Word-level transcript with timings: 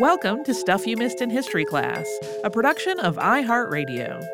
Welcome 0.00 0.44
to 0.44 0.54
Stuff 0.54 0.86
You 0.86 0.96
Missed 0.96 1.20
in 1.20 1.28
History 1.28 1.64
Class, 1.64 2.06
a 2.44 2.50
production 2.50 3.00
of 3.00 3.16
iHeartRadio. 3.16 4.24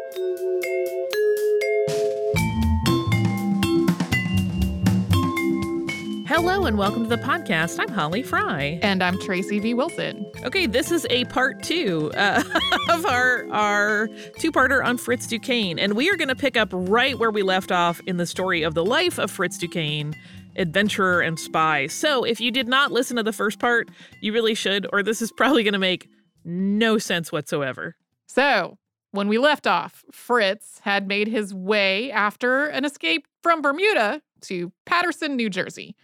Hello 6.27 6.67
and 6.67 6.77
welcome 6.77 7.05
to 7.05 7.09
the 7.09 7.17
podcast. 7.17 7.81
I'm 7.81 7.89
Holly 7.89 8.23
Fry. 8.23 8.79
And 8.83 9.03
I'm 9.03 9.19
Tracy 9.21 9.59
V. 9.59 9.73
Wilson. 9.73 10.31
Okay, 10.45 10.67
this 10.67 10.91
is 10.91 11.07
a 11.09 11.25
part 11.27 11.63
two 11.63 12.13
uh, 12.15 12.43
of 12.91 13.07
our, 13.07 13.51
our 13.51 14.09
two 14.39 14.53
parter 14.53 14.85
on 14.85 14.99
Fritz 14.99 15.27
Duquesne. 15.27 15.79
And 15.79 15.95
we 15.95 16.11
are 16.11 16.17
going 16.17 16.29
to 16.29 16.37
pick 16.37 16.59
up 16.59 16.69
right 16.73 17.19
where 17.19 17.31
we 17.31 17.43
left 17.43 17.73
off 17.73 18.03
in 18.07 18.19
the 18.19 18.27
story 18.27 18.65
of 18.65 18.75
the 18.75 18.85
life 18.85 19.19
of 19.19 19.31
Fritz 19.31 19.57
Duquesne 19.57 20.15
adventurer 20.57 21.21
and 21.21 21.39
spy. 21.39 21.87
So 21.87 22.25
if 22.25 22.41
you 22.41 22.51
did 22.51 22.69
not 22.69 22.93
listen 22.93 23.17
to 23.17 23.23
the 23.23 23.33
first 23.33 23.59
part, 23.59 23.91
you 24.21 24.33
really 24.33 24.55
should, 24.55 24.87
or 24.93 25.03
this 25.03 25.23
is 25.23 25.33
probably 25.37 25.63
going 25.63 25.73
to 25.73 25.79
make 25.79 26.09
no 26.45 26.99
sense 26.99 27.33
whatsoever. 27.33 27.97
So 28.27 28.79
when 29.13 29.29
we 29.29 29.39
left 29.39 29.67
off, 29.67 30.05
Fritz 30.13 30.81
had 30.81 31.07
made 31.07 31.29
his 31.29 31.55
way 31.55 32.11
after 32.11 32.67
an 32.67 32.85
escape 32.85 33.27
from 33.43 33.63
Bermuda 33.63 34.21
to 34.43 34.73
Paterson, 34.87 35.37
New 35.37 35.49
Jersey. 35.49 35.95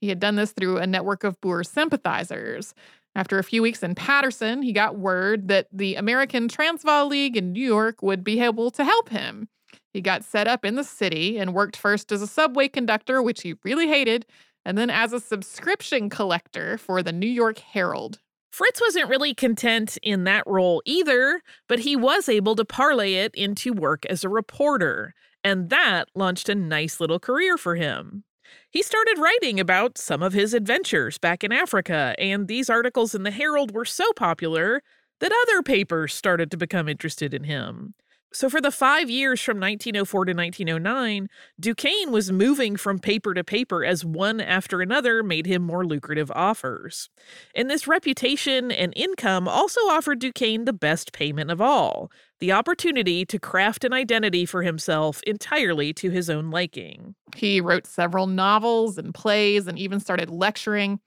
He 0.00 0.08
had 0.08 0.20
done 0.20 0.36
this 0.36 0.52
through 0.52 0.78
a 0.78 0.86
network 0.86 1.24
of 1.24 1.40
Boer 1.40 1.64
sympathizers. 1.64 2.74
After 3.14 3.38
a 3.38 3.44
few 3.44 3.60
weeks 3.60 3.82
in 3.82 3.94
Paterson, 3.94 4.62
he 4.62 4.72
got 4.72 4.98
word 4.98 5.48
that 5.48 5.66
the 5.72 5.96
American 5.96 6.48
Transvaal 6.48 7.08
League 7.08 7.36
in 7.36 7.52
New 7.52 7.64
York 7.66 8.02
would 8.02 8.22
be 8.22 8.40
able 8.40 8.70
to 8.70 8.84
help 8.84 9.08
him. 9.08 9.48
He 9.92 10.00
got 10.00 10.24
set 10.24 10.46
up 10.46 10.64
in 10.64 10.76
the 10.76 10.84
city 10.84 11.38
and 11.38 11.54
worked 11.54 11.76
first 11.76 12.12
as 12.12 12.22
a 12.22 12.26
subway 12.26 12.68
conductor, 12.68 13.22
which 13.22 13.42
he 13.42 13.56
really 13.64 13.88
hated, 13.88 14.26
and 14.64 14.78
then 14.78 14.90
as 14.90 15.12
a 15.12 15.20
subscription 15.20 16.08
collector 16.08 16.78
for 16.78 17.02
the 17.02 17.12
New 17.12 17.26
York 17.28 17.58
Herald. 17.58 18.20
Fritz 18.52 18.80
wasn't 18.80 19.08
really 19.08 19.32
content 19.32 19.96
in 20.02 20.24
that 20.24 20.46
role 20.46 20.82
either, 20.84 21.40
but 21.68 21.80
he 21.80 21.96
was 21.96 22.28
able 22.28 22.56
to 22.56 22.64
parlay 22.64 23.14
it 23.14 23.34
into 23.34 23.72
work 23.72 24.04
as 24.06 24.24
a 24.24 24.28
reporter, 24.28 25.14
and 25.44 25.70
that 25.70 26.08
launched 26.14 26.48
a 26.48 26.54
nice 26.54 27.00
little 27.00 27.20
career 27.20 27.56
for 27.56 27.76
him. 27.76 28.24
He 28.68 28.82
started 28.82 29.18
writing 29.18 29.60
about 29.60 29.98
some 29.98 30.22
of 30.22 30.32
his 30.32 30.52
adventures 30.52 31.18
back 31.18 31.44
in 31.44 31.52
Africa, 31.52 32.14
and 32.18 32.48
these 32.48 32.68
articles 32.68 33.14
in 33.14 33.22
the 33.22 33.30
Herald 33.30 33.72
were 33.72 33.84
so 33.84 34.12
popular 34.12 34.82
that 35.20 35.32
other 35.42 35.62
papers 35.62 36.12
started 36.12 36.50
to 36.50 36.56
become 36.56 36.88
interested 36.88 37.32
in 37.32 37.44
him. 37.44 37.94
So, 38.32 38.48
for 38.48 38.60
the 38.60 38.70
five 38.70 39.10
years 39.10 39.40
from 39.40 39.58
1904 39.58 40.26
to 40.26 40.32
1909, 40.32 41.28
Duquesne 41.58 42.12
was 42.12 42.30
moving 42.30 42.76
from 42.76 43.00
paper 43.00 43.34
to 43.34 43.42
paper 43.42 43.84
as 43.84 44.04
one 44.04 44.40
after 44.40 44.80
another 44.80 45.24
made 45.24 45.46
him 45.46 45.62
more 45.62 45.84
lucrative 45.84 46.30
offers. 46.30 47.10
And 47.56 47.68
this 47.68 47.88
reputation 47.88 48.70
and 48.70 48.92
income 48.94 49.48
also 49.48 49.80
offered 49.82 50.20
Duquesne 50.20 50.64
the 50.64 50.72
best 50.72 51.12
payment 51.12 51.50
of 51.50 51.60
all 51.60 52.10
the 52.38 52.52
opportunity 52.52 53.24
to 53.26 53.38
craft 53.38 53.84
an 53.84 53.92
identity 53.92 54.46
for 54.46 54.62
himself 54.62 55.22
entirely 55.26 55.92
to 55.92 56.10
his 56.10 56.30
own 56.30 56.50
liking. 56.50 57.14
He 57.36 57.60
wrote 57.60 57.86
several 57.86 58.26
novels 58.26 58.96
and 58.96 59.12
plays 59.12 59.66
and 59.66 59.78
even 59.78 60.00
started 60.00 60.30
lecturing. 60.30 61.00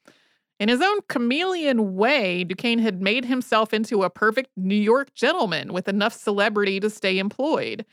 In 0.60 0.70
his 0.70 0.82
own 0.82 1.00
chameleon 1.08 1.96
way, 1.96 2.44
Duquesne 2.44 2.80
had 2.80 3.02
made 3.02 3.26
himself 3.26 3.74
into 3.74 4.04
a 4.04 4.10
perfect 4.10 4.52
New 4.56 4.76
York 4.76 5.14
gentleman 5.14 5.74
with 5.74 5.88
enough 5.88 6.14
celebrity 6.14 6.80
to 6.80 6.90
stay 6.90 7.18
employed. 7.18 7.86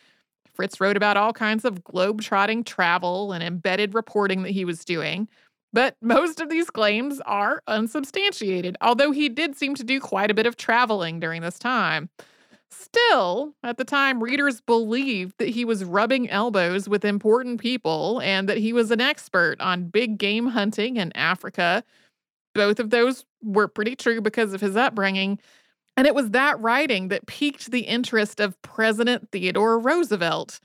Fritz 0.54 0.80
wrote 0.80 0.96
about 0.96 1.16
all 1.16 1.32
kinds 1.32 1.64
of 1.64 1.82
globe-trotting 1.82 2.64
travel 2.64 3.32
and 3.32 3.42
embedded 3.42 3.94
reporting 3.94 4.42
that 4.42 4.50
he 4.50 4.64
was 4.64 4.84
doing, 4.84 5.26
but 5.72 5.96
most 6.02 6.40
of 6.40 6.50
these 6.50 6.70
claims 6.70 7.20
are 7.26 7.62
unsubstantiated, 7.66 8.76
although 8.80 9.10
he 9.10 9.28
did 9.28 9.56
seem 9.56 9.74
to 9.76 9.84
do 9.84 10.00
quite 10.00 10.30
a 10.30 10.34
bit 10.34 10.46
of 10.46 10.56
traveling 10.56 11.18
during 11.18 11.42
this 11.42 11.58
time. 11.58 12.10
Still, 12.70 13.54
at 13.64 13.78
the 13.78 13.84
time, 13.84 14.22
readers 14.22 14.60
believed 14.60 15.38
that 15.38 15.48
he 15.48 15.64
was 15.64 15.84
rubbing 15.84 16.30
elbows 16.30 16.88
with 16.88 17.04
important 17.04 17.60
people 17.60 18.20
and 18.22 18.48
that 18.48 18.58
he 18.58 18.72
was 18.72 18.92
an 18.92 19.00
expert 19.00 19.60
on 19.60 19.88
big 19.88 20.18
game 20.18 20.46
hunting 20.46 20.96
in 20.96 21.10
Africa, 21.16 21.82
both 22.54 22.80
of 22.80 22.90
those 22.90 23.24
were 23.42 23.68
pretty 23.68 23.96
true 23.96 24.20
because 24.20 24.52
of 24.52 24.60
his 24.60 24.76
upbringing. 24.76 25.38
And 25.96 26.06
it 26.06 26.14
was 26.14 26.30
that 26.30 26.60
writing 26.60 27.08
that 27.08 27.26
piqued 27.26 27.70
the 27.70 27.80
interest 27.80 28.40
of 28.40 28.60
President 28.62 29.28
Theodore 29.32 29.78
Roosevelt. 29.78 30.60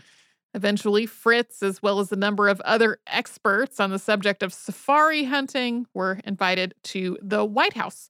Eventually, 0.53 1.06
Fritz, 1.06 1.62
as 1.62 1.84
well 1.84 2.00
as 2.00 2.12
a 2.12 2.16
number 2.16 2.47
of 2.47 2.62
other 2.62 3.00
experts 3.07 3.79
on 3.79 3.91
the 3.91 4.00
subject 4.00 4.41
of 4.41 4.53
safari 4.53 5.25
hunting, 5.25 5.85
were 5.94 6.22
invited 6.24 6.74
to 6.84 7.18
the 7.22 7.44
White 7.44 7.74
House. 7.74 8.09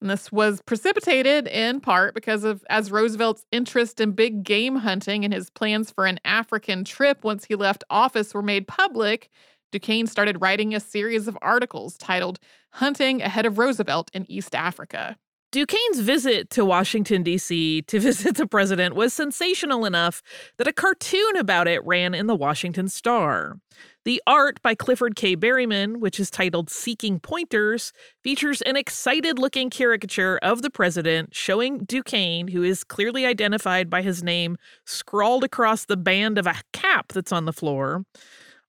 And 0.00 0.10
this 0.10 0.32
was 0.32 0.62
precipitated 0.62 1.46
in 1.46 1.80
part 1.80 2.14
because 2.14 2.44
of 2.44 2.64
as 2.70 2.90
Roosevelt's 2.90 3.44
interest 3.52 4.00
in 4.00 4.12
big 4.12 4.44
game 4.44 4.76
hunting 4.76 5.24
and 5.24 5.32
his 5.32 5.50
plans 5.50 5.90
for 5.90 6.06
an 6.06 6.20
African 6.24 6.84
trip 6.84 7.22
once 7.22 7.44
he 7.44 7.54
left 7.54 7.84
office 7.90 8.32
were 8.32 8.42
made 8.42 8.66
public. 8.66 9.30
Duquesne 9.72 10.06
started 10.06 10.40
writing 10.40 10.74
a 10.74 10.80
series 10.80 11.28
of 11.28 11.38
articles 11.40 11.96
titled 11.96 12.38
Hunting 12.72 13.22
Ahead 13.22 13.46
of 13.46 13.58
Roosevelt 13.58 14.10
in 14.12 14.30
East 14.30 14.54
Africa. 14.54 15.16
Duquesne's 15.52 15.98
visit 15.98 16.48
to 16.50 16.64
Washington, 16.64 17.24
D.C. 17.24 17.82
to 17.82 18.00
visit 18.00 18.36
the 18.36 18.46
president 18.46 18.94
was 18.94 19.12
sensational 19.12 19.84
enough 19.84 20.22
that 20.58 20.68
a 20.68 20.72
cartoon 20.72 21.36
about 21.36 21.66
it 21.66 21.84
ran 21.84 22.14
in 22.14 22.26
the 22.26 22.36
Washington 22.36 22.88
Star. 22.88 23.58
The 24.04 24.22
art 24.26 24.62
by 24.62 24.74
Clifford 24.74 25.16
K. 25.16 25.36
Berryman, 25.36 25.98
which 25.98 26.18
is 26.18 26.30
titled 26.30 26.70
Seeking 26.70 27.20
Pointers, 27.20 27.92
features 28.22 28.62
an 28.62 28.76
excited 28.76 29.38
looking 29.38 29.70
caricature 29.70 30.38
of 30.40 30.62
the 30.62 30.70
president 30.70 31.34
showing 31.34 31.84
Duquesne, 31.84 32.48
who 32.48 32.62
is 32.62 32.84
clearly 32.84 33.26
identified 33.26 33.90
by 33.90 34.02
his 34.02 34.22
name, 34.22 34.56
scrawled 34.84 35.44
across 35.44 35.84
the 35.84 35.96
band 35.96 36.38
of 36.38 36.46
a 36.46 36.62
cap 36.72 37.08
that's 37.12 37.32
on 37.32 37.44
the 37.44 37.52
floor 37.52 38.04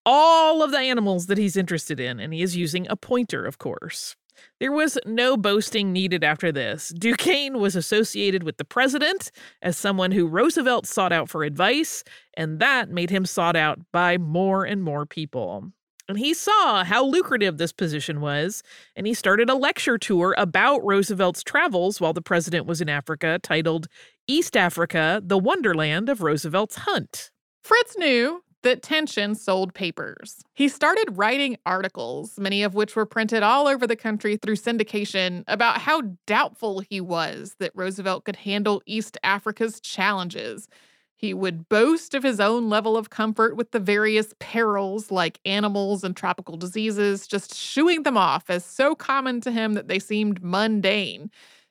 all 0.05 0.63
of 0.63 0.71
the 0.71 0.79
animals 0.79 1.27
that 1.27 1.37
he's 1.37 1.57
interested 1.57 1.99
in, 1.99 2.19
and 2.19 2.33
he 2.33 2.41
is 2.41 2.55
using 2.55 2.87
a 2.89 2.95
pointer, 2.95 3.45
of 3.45 3.57
course. 3.57 4.15
There 4.59 4.71
was 4.71 4.97
no 5.05 5.37
boasting 5.37 5.91
needed 5.91 6.23
after 6.23 6.51
this. 6.51 6.89
Duquesne 6.89 7.59
was 7.59 7.75
associated 7.75 8.43
with 8.43 8.57
the 8.57 8.65
president 8.65 9.31
as 9.61 9.77
someone 9.77 10.11
who 10.11 10.27
Roosevelt 10.27 10.87
sought 10.87 11.11
out 11.11 11.29
for 11.29 11.43
advice, 11.43 12.03
and 12.35 12.59
that 12.59 12.89
made 12.89 13.09
him 13.09 13.25
sought 13.25 13.55
out 13.55 13.79
by 13.91 14.17
more 14.17 14.63
and 14.63 14.83
more 14.83 15.05
people. 15.05 15.71
And 16.07 16.17
he 16.17 16.33
saw 16.33 16.83
how 16.83 17.05
lucrative 17.05 17.57
this 17.57 17.71
position 17.71 18.19
was, 18.19 18.63
and 18.95 19.07
he 19.07 19.13
started 19.13 19.49
a 19.49 19.55
lecture 19.55 19.97
tour 19.97 20.35
about 20.37 20.85
Roosevelt's 20.85 21.43
travels 21.43 22.01
while 22.01 22.13
the 22.13 22.21
president 22.21 22.65
was 22.65 22.81
in 22.81 22.89
Africa 22.89 23.39
titled 23.41 23.87
East 24.27 24.57
Africa, 24.57 25.21
the 25.23 25.37
Wonderland 25.37 26.09
of 26.09 26.21
Roosevelt's 26.21 26.77
Hunt. 26.77 27.31
Fritz 27.63 27.95
knew 27.97 28.43
that 28.63 28.83
tension 28.83 29.35
sold 29.35 29.73
papers. 29.73 30.43
He 30.53 30.67
started 30.67 31.17
writing 31.17 31.57
articles, 31.65 32.37
many 32.39 32.63
of 32.63 32.75
which 32.75 32.95
were 32.95 33.05
printed 33.05 33.43
all 33.43 33.67
over 33.67 33.87
the 33.87 33.95
country 33.95 34.37
through 34.37 34.55
syndication, 34.55 35.43
about 35.47 35.79
how 35.79 36.01
doubtful 36.27 36.81
he 36.81 37.01
was 37.01 37.55
that 37.59 37.71
Roosevelt 37.75 38.25
could 38.25 38.35
handle 38.37 38.81
East 38.85 39.17
Africa's 39.23 39.79
challenges. 39.79 40.67
He 41.15 41.33
would 41.33 41.69
boast 41.69 42.15
of 42.15 42.23
his 42.23 42.39
own 42.39 42.69
level 42.69 42.97
of 42.97 43.11
comfort 43.11 43.55
with 43.55 43.71
the 43.71 43.79
various 43.79 44.33
perils 44.39 45.11
like 45.11 45.39
animals 45.45 46.03
and 46.03 46.15
tropical 46.15 46.57
diseases, 46.57 47.27
just 47.27 47.53
shooing 47.55 48.03
them 48.03 48.17
off 48.17 48.49
as 48.49 48.65
so 48.65 48.95
common 48.95 49.39
to 49.41 49.51
him 49.51 49.73
that 49.73 49.87
they 49.87 49.99
seemed 49.99 50.43
mundane. 50.43 51.29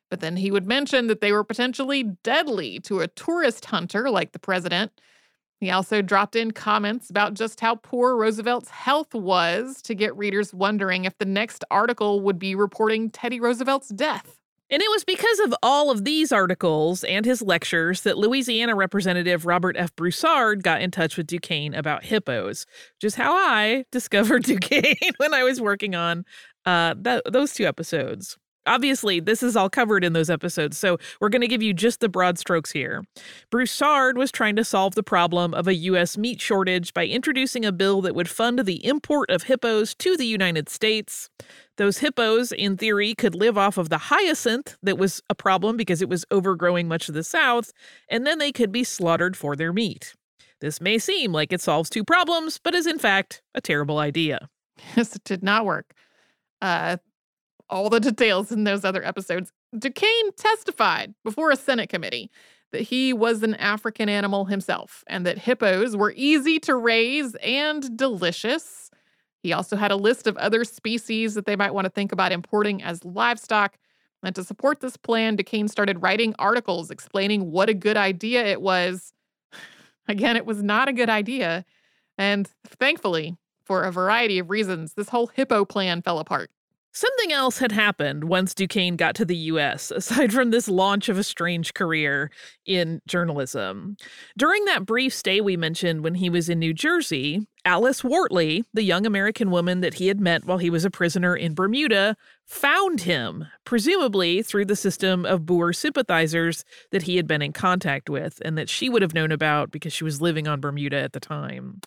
But 0.08 0.20
then 0.20 0.36
he 0.36 0.50
would 0.50 0.66
mention 0.66 1.06
that 1.08 1.20
they 1.20 1.32
were 1.32 1.44
potentially 1.44 2.02
deadly 2.02 2.80
to 2.80 3.00
a 3.00 3.08
tourist 3.08 3.66
hunter 3.66 4.10
like 4.10 4.32
the 4.32 4.38
president. 4.38 4.92
He 5.60 5.70
also 5.70 6.00
dropped 6.00 6.36
in 6.36 6.52
comments 6.52 7.10
about 7.10 7.34
just 7.34 7.60
how 7.60 7.74
poor 7.74 8.16
Roosevelt's 8.16 8.70
health 8.70 9.14
was 9.14 9.82
to 9.82 9.94
get 9.94 10.16
readers 10.16 10.54
wondering 10.54 11.04
if 11.04 11.18
the 11.18 11.26
next 11.26 11.64
article 11.70 12.22
would 12.22 12.38
be 12.38 12.54
reporting 12.54 13.10
Teddy 13.10 13.40
Roosevelt's 13.40 13.90
death. 13.90 14.40
And 14.70 14.80
it 14.80 14.90
was 14.90 15.04
because 15.04 15.40
of 15.40 15.54
all 15.62 15.90
of 15.90 16.04
these 16.04 16.32
articles 16.32 17.04
and 17.04 17.26
his 17.26 17.42
lectures 17.42 18.02
that 18.02 18.16
Louisiana 18.16 18.74
Representative 18.74 19.44
Robert 19.44 19.76
F. 19.76 19.94
Broussard 19.96 20.62
got 20.62 20.80
in 20.80 20.90
touch 20.92 21.16
with 21.16 21.26
Duquesne 21.26 21.74
about 21.74 22.04
hippos, 22.04 22.66
which 22.94 23.08
is 23.08 23.16
how 23.16 23.34
I 23.34 23.84
discovered 23.92 24.44
Duquesne 24.44 24.94
when 25.18 25.34
I 25.34 25.42
was 25.42 25.60
working 25.60 25.94
on 25.94 26.24
uh, 26.64 26.94
th- 26.94 27.22
those 27.30 27.52
two 27.52 27.66
episodes. 27.66 28.38
Obviously, 28.66 29.20
this 29.20 29.42
is 29.42 29.56
all 29.56 29.70
covered 29.70 30.04
in 30.04 30.12
those 30.12 30.28
episodes, 30.28 30.76
so 30.76 30.98
we're 31.20 31.30
going 31.30 31.40
to 31.40 31.48
give 31.48 31.62
you 31.62 31.72
just 31.72 32.00
the 32.00 32.08
broad 32.08 32.38
strokes 32.38 32.70
here. 32.70 33.02
Broussard 33.50 34.18
was 34.18 34.30
trying 34.30 34.54
to 34.56 34.64
solve 34.64 34.94
the 34.94 35.02
problem 35.02 35.54
of 35.54 35.66
a 35.66 35.74
U.S. 35.74 36.18
meat 36.18 36.40
shortage 36.40 36.92
by 36.92 37.06
introducing 37.06 37.64
a 37.64 37.72
bill 37.72 38.02
that 38.02 38.14
would 38.14 38.28
fund 38.28 38.58
the 38.60 38.84
import 38.84 39.30
of 39.30 39.44
hippos 39.44 39.94
to 39.96 40.16
the 40.16 40.26
United 40.26 40.68
States. 40.68 41.30
Those 41.78 41.98
hippos, 41.98 42.52
in 42.52 42.76
theory, 42.76 43.14
could 43.14 43.34
live 43.34 43.56
off 43.56 43.78
of 43.78 43.88
the 43.88 43.98
hyacinth 43.98 44.76
that 44.82 44.98
was 44.98 45.22
a 45.30 45.34
problem 45.34 45.78
because 45.78 46.02
it 46.02 46.10
was 46.10 46.26
overgrowing 46.30 46.86
much 46.86 47.08
of 47.08 47.14
the 47.14 47.24
South, 47.24 47.72
and 48.10 48.26
then 48.26 48.38
they 48.38 48.52
could 48.52 48.70
be 48.70 48.84
slaughtered 48.84 49.36
for 49.36 49.56
their 49.56 49.72
meat. 49.72 50.14
This 50.60 50.80
may 50.80 50.98
seem 50.98 51.32
like 51.32 51.52
it 51.52 51.62
solves 51.62 51.88
two 51.88 52.04
problems, 52.04 52.60
but 52.62 52.74
is 52.74 52.86
in 52.86 52.98
fact 52.98 53.40
a 53.54 53.60
terrible 53.60 53.98
idea. 53.98 54.48
Yes, 54.96 55.14
it 55.14 55.24
did 55.24 55.42
not 55.42 55.66
work. 55.66 55.92
Uh, 56.62 56.96
all 57.70 57.88
the 57.88 58.00
details 58.00 58.52
in 58.52 58.64
those 58.64 58.84
other 58.84 59.04
episodes 59.04 59.52
Duquesne 59.78 60.32
testified 60.36 61.14
before 61.24 61.50
a 61.50 61.56
Senate 61.56 61.88
committee 61.88 62.30
that 62.72 62.82
he 62.82 63.12
was 63.12 63.42
an 63.42 63.54
African 63.54 64.08
animal 64.08 64.44
himself 64.44 65.04
and 65.06 65.24
that 65.26 65.38
hippos 65.38 65.96
were 65.96 66.12
easy 66.16 66.58
to 66.60 66.74
raise 66.74 67.34
and 67.36 67.96
delicious. 67.96 68.90
He 69.42 69.52
also 69.52 69.76
had 69.76 69.90
a 69.90 69.96
list 69.96 70.26
of 70.26 70.36
other 70.36 70.64
species 70.64 71.34
that 71.34 71.46
they 71.46 71.56
might 71.56 71.74
want 71.74 71.86
to 71.86 71.90
think 71.90 72.12
about 72.12 72.32
importing 72.32 72.82
as 72.82 73.04
livestock. 73.04 73.76
And 74.22 74.34
to 74.34 74.44
support 74.44 74.80
this 74.80 74.96
plan, 74.96 75.36
Duquesne 75.36 75.68
started 75.68 76.02
writing 76.02 76.34
articles 76.38 76.90
explaining 76.90 77.50
what 77.50 77.70
a 77.70 77.74
good 77.74 77.96
idea 77.96 78.44
it 78.44 78.60
was. 78.60 79.12
Again, 80.08 80.36
it 80.36 80.46
was 80.46 80.62
not 80.62 80.88
a 80.88 80.92
good 80.92 81.08
idea. 81.08 81.64
And 82.18 82.48
thankfully, 82.66 83.36
for 83.64 83.84
a 83.84 83.92
variety 83.92 84.38
of 84.38 84.50
reasons, 84.50 84.94
this 84.94 85.08
whole 85.08 85.28
hippo 85.28 85.64
plan 85.64 86.02
fell 86.02 86.18
apart. 86.18 86.50
Something 86.92 87.30
else 87.30 87.58
had 87.58 87.70
happened 87.70 88.24
once 88.24 88.52
Duquesne 88.52 88.96
got 88.96 89.14
to 89.14 89.24
the 89.24 89.36
US, 89.36 89.90
aside 89.94 90.32
from 90.32 90.50
this 90.50 90.68
launch 90.68 91.08
of 91.08 91.18
a 91.18 91.24
strange 91.24 91.72
career 91.72 92.30
in 92.66 93.00
journalism. 93.06 93.96
During 94.36 94.64
that 94.64 94.86
brief 94.86 95.14
stay 95.14 95.40
we 95.40 95.56
mentioned 95.56 96.02
when 96.02 96.16
he 96.16 96.28
was 96.28 96.48
in 96.48 96.58
New 96.58 96.74
Jersey, 96.74 97.46
Alice 97.64 98.02
Wortley, 98.02 98.64
the 98.74 98.82
young 98.82 99.06
American 99.06 99.50
woman 99.50 99.82
that 99.82 99.94
he 99.94 100.08
had 100.08 100.20
met 100.20 100.44
while 100.46 100.58
he 100.58 100.70
was 100.70 100.84
a 100.84 100.90
prisoner 100.90 101.36
in 101.36 101.54
Bermuda, 101.54 102.16
found 102.46 103.02
him, 103.02 103.46
presumably 103.64 104.42
through 104.42 104.64
the 104.64 104.74
system 104.74 105.24
of 105.24 105.46
Boer 105.46 105.72
sympathizers 105.72 106.64
that 106.90 107.02
he 107.02 107.16
had 107.16 107.26
been 107.28 107.42
in 107.42 107.52
contact 107.52 108.10
with 108.10 108.42
and 108.44 108.58
that 108.58 108.68
she 108.68 108.88
would 108.88 109.02
have 109.02 109.14
known 109.14 109.30
about 109.30 109.70
because 109.70 109.92
she 109.92 110.04
was 110.04 110.20
living 110.20 110.48
on 110.48 110.60
Bermuda 110.60 111.00
at 111.00 111.12
the 111.12 111.20
time. 111.20 111.80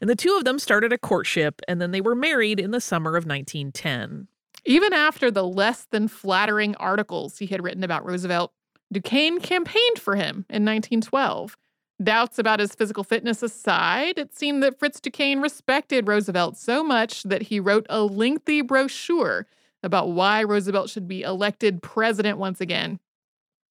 And 0.00 0.10
the 0.10 0.16
two 0.16 0.34
of 0.36 0.44
them 0.44 0.58
started 0.58 0.92
a 0.92 0.98
courtship 0.98 1.60
and 1.68 1.80
then 1.80 1.92
they 1.92 2.00
were 2.00 2.16
married 2.16 2.58
in 2.58 2.72
the 2.72 2.80
summer 2.80 3.10
of 3.10 3.24
1910. 3.24 4.26
Even 4.68 4.92
after 4.92 5.30
the 5.30 5.46
less 5.46 5.86
than 5.86 6.08
flattering 6.08 6.76
articles 6.76 7.38
he 7.38 7.46
had 7.46 7.64
written 7.64 7.82
about 7.82 8.04
Roosevelt, 8.04 8.52
Duquesne 8.92 9.40
campaigned 9.40 9.98
for 9.98 10.14
him 10.14 10.44
in 10.50 10.62
1912. 10.62 11.56
Doubts 12.02 12.38
about 12.38 12.60
his 12.60 12.74
physical 12.74 13.02
fitness 13.02 13.42
aside, 13.42 14.18
it 14.18 14.36
seemed 14.36 14.62
that 14.62 14.78
Fritz 14.78 15.00
Duquesne 15.00 15.40
respected 15.40 16.06
Roosevelt 16.06 16.58
so 16.58 16.84
much 16.84 17.22
that 17.22 17.44
he 17.44 17.58
wrote 17.58 17.86
a 17.88 18.02
lengthy 18.02 18.60
brochure 18.60 19.46
about 19.82 20.10
why 20.10 20.42
Roosevelt 20.42 20.90
should 20.90 21.08
be 21.08 21.22
elected 21.22 21.82
president 21.82 22.36
once 22.36 22.60
again. 22.60 23.00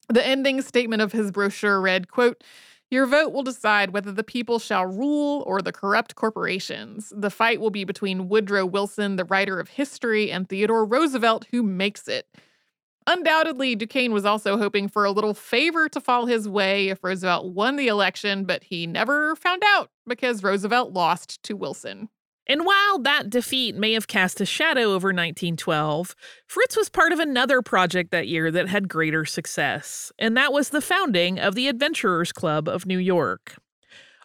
The 0.09 0.25
ending 0.25 0.63
statement 0.63 1.03
of 1.03 1.11
his 1.11 1.29
brochure 1.29 1.79
read, 1.79 2.09
quote, 2.09 2.43
your 2.89 3.05
vote 3.05 3.33
will 3.33 3.43
decide 3.43 3.91
whether 3.91 4.11
the 4.11 4.23
people 4.23 4.59
shall 4.59 4.85
rule 4.85 5.43
or 5.45 5.61
the 5.61 5.73
corrupt 5.73 6.15
corporations. 6.15 7.11
The 7.15 7.29
fight 7.29 7.59
will 7.59 7.69
be 7.69 7.83
between 7.83 8.29
Woodrow 8.29 8.65
Wilson, 8.65 9.17
the 9.17 9.25
writer 9.25 9.59
of 9.59 9.69
history, 9.69 10.31
and 10.31 10.47
Theodore 10.47 10.85
Roosevelt, 10.85 11.47
who 11.51 11.63
makes 11.63 12.07
it. 12.07 12.27
Undoubtedly, 13.05 13.75
Duquesne 13.75 14.11
was 14.11 14.25
also 14.25 14.57
hoping 14.57 14.89
for 14.89 15.05
a 15.05 15.11
little 15.11 15.33
favor 15.33 15.87
to 15.89 16.01
fall 16.01 16.25
his 16.25 16.47
way 16.47 16.89
if 16.89 17.03
Roosevelt 17.03 17.53
won 17.53 17.77
the 17.77 17.87
election, 17.87 18.43
but 18.43 18.65
he 18.65 18.85
never 18.85 19.35
found 19.37 19.63
out 19.65 19.89
because 20.05 20.43
Roosevelt 20.43 20.91
lost 20.91 21.41
to 21.43 21.55
Wilson. 21.55 22.09
And 22.49 22.65
while 22.65 22.99
that 22.99 23.29
defeat 23.29 23.75
may 23.75 23.93
have 23.93 24.07
cast 24.07 24.39
a 24.41 24.45
shadow 24.45 24.93
over 24.93 25.09
1912, 25.09 26.15
Fritz 26.47 26.77
was 26.77 26.89
part 26.89 27.11
of 27.11 27.19
another 27.19 27.61
project 27.61 28.11
that 28.11 28.27
year 28.27 28.51
that 28.51 28.69
had 28.69 28.87
greater 28.87 29.25
success, 29.25 30.11
and 30.17 30.37
that 30.37 30.53
was 30.53 30.69
the 30.69 30.81
founding 30.81 31.39
of 31.39 31.55
the 31.55 31.67
Adventurers 31.67 32.31
Club 32.31 32.67
of 32.69 32.85
New 32.85 32.99
York. 32.99 33.55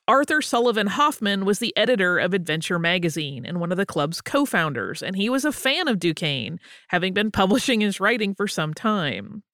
Arthur 0.08 0.42
Sullivant 0.42 0.90
Hoffman 0.90 1.44
was 1.44 1.60
the 1.60 1.76
editor 1.76 2.18
of 2.18 2.34
Adventure 2.34 2.78
magazine 2.80 3.46
and 3.46 3.60
one 3.60 3.70
of 3.70 3.78
the 3.78 3.86
club's 3.86 4.20
co 4.20 4.44
founders, 4.44 5.00
and 5.00 5.14
he 5.14 5.30
was 5.30 5.44
a 5.44 5.52
fan 5.52 5.86
of 5.86 6.00
Duquesne, 6.00 6.58
having 6.88 7.14
been 7.14 7.30
publishing 7.32 7.80
his 7.80 8.00
writing 8.00 8.34
for 8.34 8.48
some 8.48 8.74
time. 8.74 9.44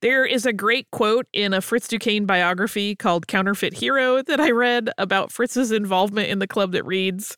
There 0.00 0.24
is 0.24 0.46
a 0.46 0.52
great 0.52 0.90
quote 0.92 1.26
in 1.32 1.52
a 1.52 1.60
Fritz 1.60 1.88
Duquesne 1.88 2.24
biography 2.24 2.94
called 2.94 3.26
Counterfeit 3.26 3.74
Hero 3.74 4.22
that 4.22 4.40
I 4.40 4.52
read 4.52 4.90
about 4.96 5.32
Fritz's 5.32 5.72
involvement 5.72 6.28
in 6.28 6.38
the 6.38 6.46
club 6.46 6.72
that 6.72 6.86
reads, 6.86 7.36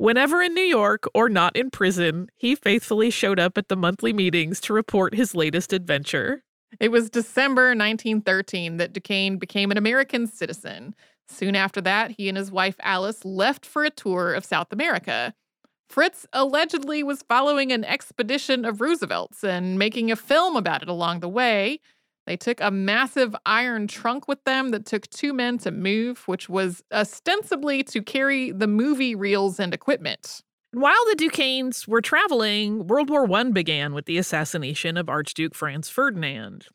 Whenever 0.00 0.40
in 0.40 0.54
New 0.54 0.62
York 0.62 1.04
or 1.12 1.28
not 1.28 1.54
in 1.54 1.70
prison, 1.70 2.30
he 2.34 2.54
faithfully 2.54 3.10
showed 3.10 3.38
up 3.38 3.58
at 3.58 3.68
the 3.68 3.76
monthly 3.76 4.14
meetings 4.14 4.58
to 4.58 4.72
report 4.72 5.14
his 5.14 5.34
latest 5.34 5.74
adventure. 5.74 6.42
It 6.80 6.90
was 6.90 7.10
December 7.10 7.74
1913 7.74 8.78
that 8.78 8.94
Duquesne 8.94 9.36
became 9.36 9.70
an 9.70 9.76
American 9.76 10.26
citizen. 10.26 10.94
Soon 11.28 11.54
after 11.54 11.82
that, 11.82 12.12
he 12.12 12.30
and 12.30 12.38
his 12.38 12.50
wife 12.50 12.76
Alice 12.80 13.26
left 13.26 13.66
for 13.66 13.84
a 13.84 13.90
tour 13.90 14.32
of 14.32 14.42
South 14.42 14.72
America. 14.72 15.34
Fritz 15.90 16.26
allegedly 16.32 17.02
was 17.02 17.20
following 17.20 17.70
an 17.70 17.84
expedition 17.84 18.64
of 18.64 18.80
Roosevelt's 18.80 19.44
and 19.44 19.78
making 19.78 20.10
a 20.10 20.16
film 20.16 20.56
about 20.56 20.82
it 20.82 20.88
along 20.88 21.20
the 21.20 21.28
way. 21.28 21.78
They 22.30 22.36
took 22.36 22.60
a 22.60 22.70
massive 22.70 23.34
iron 23.44 23.88
trunk 23.88 24.28
with 24.28 24.44
them 24.44 24.68
that 24.68 24.86
took 24.86 25.10
two 25.10 25.32
men 25.32 25.58
to 25.58 25.72
move, 25.72 26.28
which 26.28 26.48
was 26.48 26.80
ostensibly 26.92 27.82
to 27.82 28.02
carry 28.02 28.52
the 28.52 28.68
movie 28.68 29.16
reels 29.16 29.58
and 29.58 29.74
equipment. 29.74 30.40
While 30.70 31.04
the 31.08 31.16
Duquesnes 31.16 31.88
were 31.88 32.00
traveling, 32.00 32.86
World 32.86 33.10
War 33.10 33.28
I 33.34 33.42
began 33.50 33.94
with 33.94 34.04
the 34.04 34.16
assassination 34.16 34.96
of 34.96 35.08
Archduke 35.08 35.56
Franz 35.56 35.88
Ferdinand. 35.88 36.68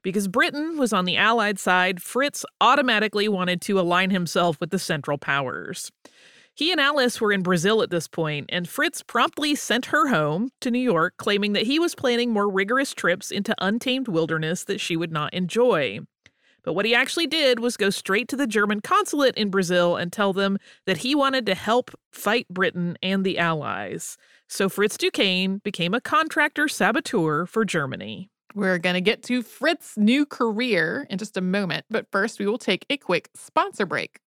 Because 0.00 0.28
Britain 0.28 0.78
was 0.78 0.94
on 0.94 1.04
the 1.04 1.18
Allied 1.18 1.58
side, 1.58 2.00
Fritz 2.00 2.46
automatically 2.62 3.28
wanted 3.28 3.60
to 3.60 3.78
align 3.78 4.08
himself 4.08 4.58
with 4.60 4.70
the 4.70 4.78
Central 4.78 5.18
Powers. 5.18 5.92
He 6.54 6.70
and 6.70 6.80
Alice 6.80 7.18
were 7.18 7.32
in 7.32 7.42
Brazil 7.42 7.80
at 7.82 7.90
this 7.90 8.06
point, 8.06 8.50
and 8.50 8.68
Fritz 8.68 9.02
promptly 9.02 9.54
sent 9.54 9.86
her 9.86 10.08
home 10.08 10.50
to 10.60 10.70
New 10.70 10.78
York, 10.78 11.14
claiming 11.16 11.54
that 11.54 11.66
he 11.66 11.78
was 11.78 11.94
planning 11.94 12.30
more 12.30 12.50
rigorous 12.50 12.92
trips 12.92 13.30
into 13.30 13.54
untamed 13.58 14.06
wilderness 14.06 14.64
that 14.64 14.80
she 14.80 14.94
would 14.94 15.12
not 15.12 15.32
enjoy. 15.32 16.00
But 16.62 16.74
what 16.74 16.84
he 16.84 16.94
actually 16.94 17.26
did 17.26 17.58
was 17.58 17.78
go 17.78 17.88
straight 17.88 18.28
to 18.28 18.36
the 18.36 18.46
German 18.46 18.82
consulate 18.82 19.34
in 19.34 19.50
Brazil 19.50 19.96
and 19.96 20.12
tell 20.12 20.34
them 20.34 20.58
that 20.84 20.98
he 20.98 21.14
wanted 21.14 21.46
to 21.46 21.54
help 21.54 21.90
fight 22.12 22.46
Britain 22.48 22.98
and 23.02 23.24
the 23.24 23.38
Allies. 23.38 24.16
So 24.46 24.68
Fritz 24.68 24.98
Duquesne 24.98 25.58
became 25.64 25.94
a 25.94 26.00
contractor 26.00 26.68
saboteur 26.68 27.46
for 27.46 27.64
Germany. 27.64 28.28
We're 28.54 28.78
going 28.78 28.94
to 28.94 29.00
get 29.00 29.22
to 29.24 29.42
Fritz's 29.42 29.96
new 29.96 30.26
career 30.26 31.06
in 31.08 31.16
just 31.16 31.38
a 31.38 31.40
moment, 31.40 31.86
but 31.88 32.06
first 32.12 32.38
we 32.38 32.46
will 32.46 32.58
take 32.58 32.84
a 32.90 32.98
quick 32.98 33.30
sponsor 33.34 33.86
break. 33.86 34.18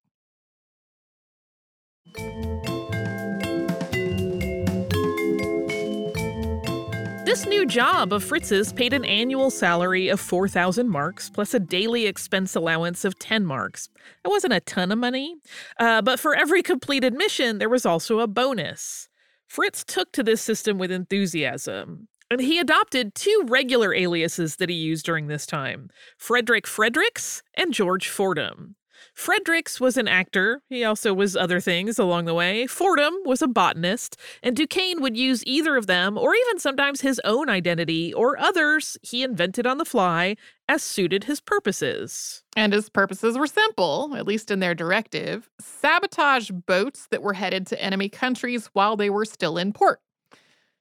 This 7.35 7.47
new 7.47 7.65
job 7.65 8.13
of 8.13 8.23
Fritz's 8.23 8.71
paid 8.71 8.93
an 8.93 9.03
annual 9.03 9.49
salary 9.49 10.07
of 10.07 10.21
4,000 10.21 10.87
marks 10.87 11.29
plus 11.29 11.53
a 11.53 11.59
daily 11.59 12.05
expense 12.05 12.55
allowance 12.55 13.03
of 13.03 13.19
10 13.19 13.45
marks. 13.45 13.89
That 14.23 14.29
wasn't 14.29 14.53
a 14.53 14.61
ton 14.61 14.89
of 14.91 14.99
money, 14.99 15.35
uh, 15.77 16.01
but 16.01 16.17
for 16.17 16.33
every 16.33 16.63
completed 16.63 17.13
mission, 17.13 17.57
there 17.57 17.67
was 17.67 17.85
also 17.85 18.19
a 18.19 18.27
bonus. 18.27 19.09
Fritz 19.47 19.83
took 19.83 20.13
to 20.13 20.23
this 20.23 20.41
system 20.41 20.77
with 20.77 20.91
enthusiasm. 20.91 22.07
And 22.31 22.39
he 22.39 22.57
adopted 22.57 23.15
two 23.15 23.43
regular 23.47 23.93
aliases 23.93 24.55
that 24.55 24.69
he 24.69 24.75
used 24.75 25.05
during 25.05 25.27
this 25.27 25.45
time 25.45 25.89
Frederick 26.17 26.65
Fredericks 26.65 27.43
and 27.55 27.73
George 27.73 28.07
Fordham. 28.07 28.75
Fredericks 29.15 29.79
was 29.79 29.95
an 29.95 30.09
actor. 30.09 30.61
He 30.67 30.83
also 30.83 31.13
was 31.13 31.37
other 31.37 31.61
things 31.61 31.97
along 31.97 32.25
the 32.25 32.33
way. 32.33 32.67
Fordham 32.67 33.13
was 33.23 33.41
a 33.41 33.47
botanist, 33.47 34.17
and 34.43 34.57
Duquesne 34.57 35.01
would 35.01 35.15
use 35.15 35.41
either 35.47 35.77
of 35.77 35.87
them, 35.87 36.17
or 36.17 36.35
even 36.35 36.59
sometimes 36.59 36.99
his 36.99 37.21
own 37.23 37.49
identity, 37.49 38.13
or 38.13 38.37
others 38.37 38.97
he 39.01 39.23
invented 39.23 39.65
on 39.65 39.77
the 39.77 39.85
fly 39.85 40.35
as 40.67 40.83
suited 40.83 41.23
his 41.23 41.39
purposes. 41.39 42.43
And 42.57 42.73
his 42.73 42.89
purposes 42.89 43.37
were 43.37 43.47
simple, 43.47 44.13
at 44.17 44.27
least 44.27 44.51
in 44.51 44.59
their 44.59 44.75
directive 44.75 45.49
sabotage 45.61 46.51
boats 46.51 47.07
that 47.09 47.23
were 47.23 47.33
headed 47.33 47.65
to 47.67 47.81
enemy 47.81 48.09
countries 48.09 48.69
while 48.73 48.97
they 48.97 49.09
were 49.09 49.25
still 49.25 49.57
in 49.57 49.71
port. 49.71 50.01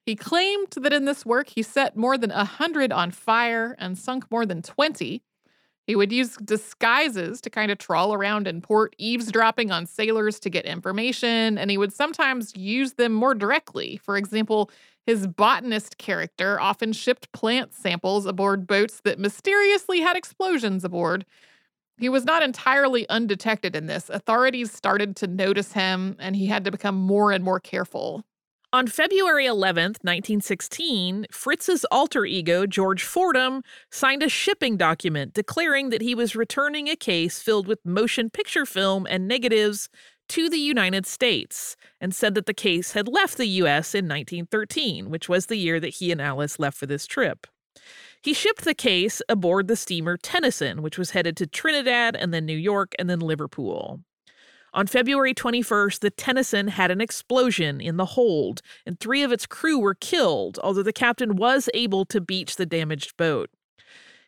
He 0.05 0.17
claimed 0.17 0.73
that 0.77 0.93
in 0.93 1.05
this 1.05 1.25
work 1.25 1.51
he 1.51 1.63
set 1.63 1.97
more 1.97 2.19
than 2.19 2.33
a 2.33 2.45
hundred 2.45 2.93
on 2.93 3.13
fire 3.13 3.77
and 3.79 3.97
sunk 3.97 4.31
more 4.31 4.45
than 4.45 4.61
20. 4.61 5.23
He 5.87 5.97
would 5.97 6.13
use 6.13 6.37
disguises 6.37 7.41
to 7.43 7.51
kind 7.51 7.71
of 7.71 7.79
trawl 7.79 8.15
around 8.15 8.47
in 8.49 8.63
port, 8.63 8.97
eavesdropping 8.99 9.71
on 9.71 9.87
sailors 9.87 10.41
to 10.41 10.51
get 10.51 10.65
information, 10.65 11.59
and 11.59 11.71
he 11.71 11.77
would 11.77 11.93
sometimes 11.93 12.57
use 12.57 12.95
them 12.95 13.13
more 13.13 13.35
directly. 13.35 13.99
For 13.99 14.17
example, 14.17 14.71
his 15.07 15.27
botanist 15.27 15.99
character 15.99 16.59
often 16.59 16.95
shipped 16.95 17.31
plant 17.33 17.75
samples 17.75 18.25
aboard 18.25 18.67
boats 18.67 19.01
that 19.05 19.19
mysteriously 19.19 20.01
had 20.01 20.17
explosions 20.17 20.85
aboard. 20.85 21.27
He 21.99 22.09
was 22.09 22.25
not 22.25 22.43
entirely 22.43 23.07
undetected 23.11 23.77
in 23.77 23.87
this. 23.87 24.09
Authorities 24.09 24.73
started 24.73 25.17
to 25.17 25.27
notice 25.27 25.73
him, 25.73 26.17
and 26.19 26.35
he 26.35 26.47
had 26.47 26.65
to 26.65 26.71
become 26.71 26.97
more 26.97 27.31
and 27.31 27.45
more 27.45 27.61
careful. 27.61 28.25
On 28.75 28.89
February 28.89 29.45
11th, 29.45 30.03
1916, 30.03 31.27
Fritz's 31.31 31.87
alter 31.93 32.27
ego, 32.27 32.67
George 32.67 33.05
Fordham, 33.05 33.63
signed 33.93 34.21
a 34.25 34.29
shipping 34.29 34.77
document 34.77 35.33
declaring 35.33 35.91
that 35.91 36.03
he 36.03 36.13
was 36.13 36.35
returning 36.35 36.89
a 36.89 36.97
case 36.97 37.39
filled 37.39 37.69
with 37.69 37.79
motion 37.87 38.31
picture 38.31 38.67
film 38.67 39.07
and 39.09 39.29
negatives 39.29 39.89
to 40.31 40.51
the 40.51 40.59
United 40.59 41.07
States 41.07 41.77
and 42.01 42.13
said 42.13 42.35
that 42.35 42.47
the 42.47 42.53
case 42.53 42.95
had 42.95 43.07
left 43.07 43.37
the 43.37 43.47
U.S. 43.63 43.95
in 43.95 44.07
1913, 44.07 45.09
which 45.09 45.29
was 45.29 45.47
the 45.47 45.55
year 45.55 45.79
that 45.79 45.95
he 45.95 46.11
and 46.11 46.21
Alice 46.21 46.59
left 46.59 46.77
for 46.77 46.87
this 46.87 47.07
trip. 47.07 47.47
He 48.23 48.35
shipped 48.35 48.65
the 48.65 48.75
case 48.75 49.23
aboard 49.29 49.69
the 49.69 49.77
steamer 49.77 50.17
Tennyson, 50.17 50.83
which 50.83 50.99
was 50.99 51.13
headed 51.13 51.37
to 51.37 51.47
Trinidad 51.47 52.17
and 52.17 52.35
then 52.35 52.45
New 52.45 52.59
York 52.59 52.93
and 52.99 53.09
then 53.09 53.21
Liverpool. 53.21 54.01
On 54.75 54.89
February 54.89 55.35
21st, 55.35 56.01
the 56.01 56.11
Tennyson 56.11 56.67
had 56.67 56.91
an 56.91 57.01
explosion 57.01 57.81
in 57.81 57.97
the 57.97 58.05
hold, 58.05 58.61
and 58.85 58.99
three 58.99 59.23
of 59.23 59.31
its 59.31 59.47
crew 59.47 59.79
were 59.79 59.95
killed, 59.95 60.59
although 60.65 60.83
the 60.83 60.93
captain 60.93 61.37
was 61.37 61.69
able 61.75 62.05
to 62.07 62.21
beach 62.21 62.57
the 62.57 62.67
damaged 62.67 63.17
boat. 63.17 63.51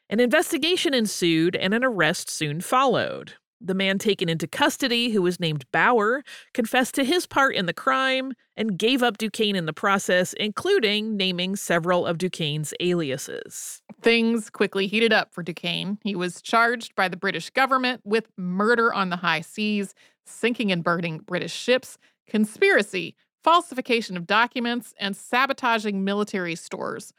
An 0.08 0.20
investigation 0.20 0.94
ensued, 0.94 1.56
and 1.56 1.74
an 1.74 1.82
arrest 1.82 2.30
soon 2.30 2.60
followed. 2.60 3.32
The 3.60 3.74
man 3.74 3.98
taken 3.98 4.28
into 4.28 4.46
custody, 4.46 5.10
who 5.10 5.22
was 5.22 5.40
named 5.40 5.64
Bauer, 5.72 6.22
confessed 6.54 6.94
to 6.94 7.04
his 7.04 7.26
part 7.26 7.56
in 7.56 7.66
the 7.66 7.72
crime 7.72 8.32
and 8.56 8.78
gave 8.78 9.02
up 9.02 9.18
Duquesne 9.18 9.56
in 9.56 9.66
the 9.66 9.72
process, 9.72 10.32
including 10.34 11.16
naming 11.16 11.56
several 11.56 12.06
of 12.06 12.18
Duquesne's 12.18 12.72
aliases. 12.78 13.82
Things 14.00 14.50
quickly 14.50 14.86
heated 14.86 15.12
up 15.12 15.32
for 15.32 15.42
Duquesne. 15.42 15.98
He 16.04 16.14
was 16.14 16.40
charged 16.40 16.94
by 16.94 17.08
the 17.08 17.16
British 17.16 17.50
government 17.50 18.02
with 18.04 18.28
murder 18.36 18.94
on 18.94 19.10
the 19.10 19.16
high 19.16 19.40
seas, 19.40 19.94
sinking 20.26 20.72
and 20.72 20.84
burning 20.84 21.18
British 21.18 21.52
ships, 21.52 21.98
conspiracy, 22.26 23.14
falsification 23.42 24.16
of 24.16 24.26
documents, 24.26 24.92
and 24.98 25.16
sabotaging 25.16 26.04
military 26.04 26.54
stores. 26.54 27.12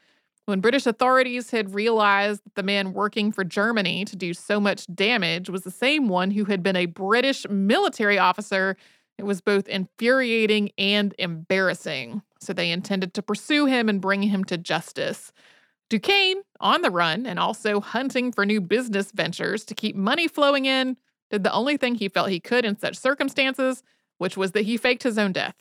When 0.44 0.60
British 0.60 0.86
authorities 0.86 1.50
had 1.50 1.74
realized 1.74 2.42
that 2.44 2.54
the 2.54 2.62
man 2.62 2.94
working 2.94 3.32
for 3.32 3.44
Germany 3.44 4.04
to 4.06 4.16
do 4.16 4.32
so 4.32 4.58
much 4.58 4.86
damage 4.94 5.50
was 5.50 5.62
the 5.62 5.70
same 5.70 6.08
one 6.08 6.30
who 6.30 6.46
had 6.46 6.62
been 6.62 6.76
a 6.76 6.86
British 6.86 7.46
military 7.48 8.18
officer, 8.18 8.76
it 9.18 9.24
was 9.24 9.40
both 9.40 9.68
infuriating 9.68 10.70
and 10.78 11.14
embarrassing. 11.18 12.22
So 12.40 12.52
they 12.52 12.70
intended 12.70 13.14
to 13.14 13.22
pursue 13.22 13.66
him 13.66 13.88
and 13.88 14.00
bring 14.00 14.22
him 14.22 14.44
to 14.44 14.56
justice. 14.56 15.32
Duquesne, 15.90 16.42
on 16.60 16.82
the 16.82 16.90
run 16.90 17.26
and 17.26 17.38
also 17.38 17.80
hunting 17.80 18.32
for 18.32 18.46
new 18.46 18.60
business 18.60 19.10
ventures 19.12 19.64
to 19.64 19.74
keep 19.74 19.96
money 19.96 20.28
flowing 20.28 20.66
in, 20.66 20.96
did 21.30 21.44
the 21.44 21.52
only 21.52 21.76
thing 21.76 21.94
he 21.94 22.08
felt 22.08 22.30
he 22.30 22.40
could 22.40 22.64
in 22.64 22.78
such 22.78 22.96
circumstances, 22.96 23.82
which 24.18 24.36
was 24.36 24.52
that 24.52 24.64
he 24.64 24.76
faked 24.76 25.02
his 25.02 25.18
own 25.18 25.32
death. 25.32 25.54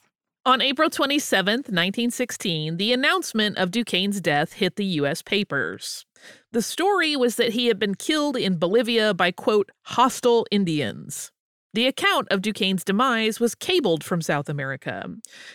On 0.45 0.61
April 0.61 0.89
27, 0.89 1.55
1916, 1.55 2.77
the 2.77 2.93
announcement 2.93 3.57
of 3.57 3.69
Duquesne's 3.69 4.21
death 4.21 4.53
hit 4.53 4.77
the 4.77 4.85
U.S. 4.85 5.21
papers. 5.21 6.05
The 6.53 6.61
story 6.61 7.17
was 7.17 7.35
that 7.35 7.51
he 7.51 7.67
had 7.67 7.77
been 7.77 7.95
killed 7.95 8.37
in 8.37 8.57
Bolivia 8.57 9.13
by, 9.13 9.31
quote, 9.31 9.71
hostile 9.83 10.47
Indians. 10.49 11.31
The 11.73 11.85
account 11.85 12.29
of 12.31 12.41
Duquesne's 12.41 12.85
demise 12.85 13.39
was 13.39 13.55
cabled 13.55 14.03
from 14.03 14.21
South 14.21 14.47
America. 14.47 15.09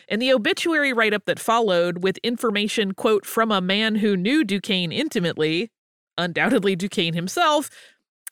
And 0.09 0.21
the 0.21 0.33
obituary 0.33 0.93
write 0.93 1.15
up 1.15 1.25
that 1.25 1.41
followed, 1.41 2.03
with 2.03 2.19
information, 2.19 2.93
quote, 2.93 3.25
from 3.25 3.51
a 3.51 3.63
man 3.63 3.97
who 3.97 4.17
knew 4.17 4.45
Duquesne 4.45 4.93
intimately, 4.93 5.71
undoubtedly 6.19 6.77
Duquesne 6.77 7.15
himself, 7.15 7.71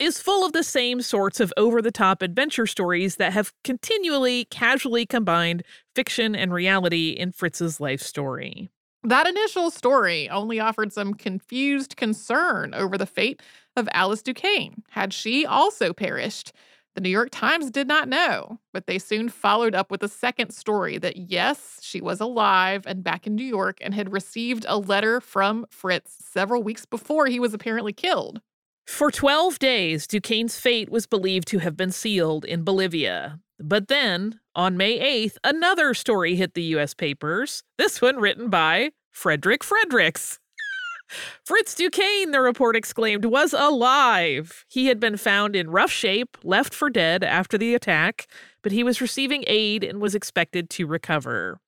is 0.00 0.20
full 0.20 0.44
of 0.44 0.52
the 0.52 0.64
same 0.64 1.02
sorts 1.02 1.40
of 1.40 1.52
over 1.58 1.82
the 1.82 1.92
top 1.92 2.22
adventure 2.22 2.66
stories 2.66 3.16
that 3.16 3.34
have 3.34 3.52
continually 3.62 4.46
casually 4.46 5.04
combined 5.04 5.62
fiction 5.94 6.34
and 6.34 6.52
reality 6.54 7.10
in 7.10 7.30
Fritz's 7.30 7.78
life 7.80 8.00
story. 8.00 8.70
That 9.04 9.26
initial 9.26 9.70
story 9.70 10.28
only 10.30 10.58
offered 10.58 10.92
some 10.92 11.14
confused 11.14 11.96
concern 11.96 12.74
over 12.74 12.98
the 12.98 13.06
fate 13.06 13.42
of 13.76 13.88
Alice 13.92 14.22
Duquesne. 14.22 14.82
Had 14.90 15.12
she 15.12 15.44
also 15.46 15.92
perished? 15.92 16.52
The 16.94 17.00
New 17.00 17.10
York 17.10 17.28
Times 17.30 17.70
did 17.70 17.86
not 17.86 18.08
know, 18.08 18.58
but 18.72 18.86
they 18.86 18.98
soon 18.98 19.28
followed 19.28 19.74
up 19.74 19.90
with 19.90 20.02
a 20.02 20.08
second 20.08 20.50
story 20.50 20.98
that 20.98 21.16
yes, 21.16 21.78
she 21.82 22.00
was 22.00 22.20
alive 22.20 22.84
and 22.86 23.04
back 23.04 23.26
in 23.26 23.36
New 23.36 23.44
York 23.44 23.78
and 23.80 23.94
had 23.94 24.12
received 24.12 24.66
a 24.68 24.78
letter 24.78 25.20
from 25.20 25.66
Fritz 25.70 26.16
several 26.20 26.62
weeks 26.62 26.84
before 26.84 27.26
he 27.26 27.38
was 27.38 27.54
apparently 27.54 27.92
killed. 27.92 28.40
For 28.90 29.10
12 29.10 29.58
days, 29.60 30.06
Duquesne's 30.06 30.58
fate 30.58 30.90
was 30.90 31.06
believed 31.06 31.46
to 31.48 31.58
have 31.60 31.76
been 31.76 31.92
sealed 31.92 32.44
in 32.44 32.64
Bolivia. 32.64 33.38
But 33.58 33.88
then, 33.88 34.40
on 34.54 34.76
May 34.76 34.98
8th, 34.98 35.36
another 35.42 35.94
story 35.94 36.34
hit 36.34 36.52
the 36.52 36.62
U.S. 36.74 36.92
papers, 36.92 37.62
this 37.78 38.02
one 38.02 38.16
written 38.16 38.50
by 38.50 38.90
Frederick 39.10 39.62
Fredericks. 39.62 40.40
Fritz 41.46 41.74
Duquesne, 41.76 42.32
the 42.32 42.40
report 42.40 42.76
exclaimed, 42.76 43.24
was 43.24 43.54
alive. 43.54 44.66
He 44.68 44.86
had 44.86 45.00
been 45.00 45.16
found 45.16 45.56
in 45.56 45.70
rough 45.70 45.92
shape, 45.92 46.36
left 46.42 46.74
for 46.74 46.90
dead 46.90 47.22
after 47.24 47.56
the 47.56 47.74
attack, 47.74 48.26
but 48.60 48.72
he 48.72 48.84
was 48.84 49.00
receiving 49.00 49.44
aid 49.46 49.82
and 49.82 50.02
was 50.02 50.16
expected 50.16 50.68
to 50.70 50.86
recover. 50.86 51.58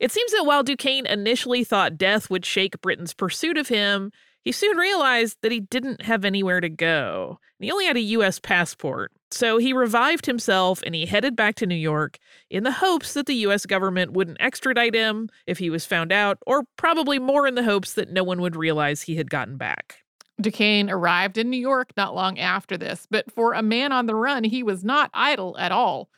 It 0.00 0.12
seems 0.12 0.30
that 0.32 0.44
while 0.44 0.62
Duquesne 0.62 1.06
initially 1.06 1.64
thought 1.64 1.98
death 1.98 2.30
would 2.30 2.44
shake 2.44 2.80
Britain's 2.82 3.14
pursuit 3.14 3.56
of 3.56 3.68
him, 3.68 4.12
he 4.48 4.52
soon 4.52 4.78
realized 4.78 5.36
that 5.42 5.52
he 5.52 5.60
didn't 5.60 6.00
have 6.00 6.24
anywhere 6.24 6.58
to 6.58 6.70
go. 6.70 7.38
He 7.58 7.70
only 7.70 7.84
had 7.84 7.98
a 7.98 8.12
U.S. 8.16 8.40
passport. 8.40 9.12
So 9.30 9.58
he 9.58 9.74
revived 9.74 10.24
himself 10.24 10.82
and 10.86 10.94
he 10.94 11.04
headed 11.04 11.36
back 11.36 11.56
to 11.56 11.66
New 11.66 11.74
York 11.74 12.16
in 12.48 12.64
the 12.64 12.72
hopes 12.72 13.12
that 13.12 13.26
the 13.26 13.34
U.S. 13.34 13.66
government 13.66 14.14
wouldn't 14.14 14.40
extradite 14.40 14.94
him 14.94 15.28
if 15.46 15.58
he 15.58 15.68
was 15.68 15.84
found 15.84 16.12
out, 16.12 16.38
or 16.46 16.62
probably 16.78 17.18
more 17.18 17.46
in 17.46 17.56
the 17.56 17.62
hopes 17.62 17.92
that 17.92 18.10
no 18.10 18.24
one 18.24 18.40
would 18.40 18.56
realize 18.56 19.02
he 19.02 19.16
had 19.16 19.28
gotten 19.28 19.58
back. 19.58 19.96
Duquesne 20.40 20.88
arrived 20.88 21.36
in 21.36 21.50
New 21.50 21.60
York 21.60 21.90
not 21.94 22.14
long 22.14 22.38
after 22.38 22.78
this, 22.78 23.06
but 23.10 23.30
for 23.30 23.52
a 23.52 23.62
man 23.62 23.92
on 23.92 24.06
the 24.06 24.14
run, 24.14 24.44
he 24.44 24.62
was 24.62 24.82
not 24.82 25.10
idle 25.12 25.58
at 25.58 25.72
all. 25.72 26.08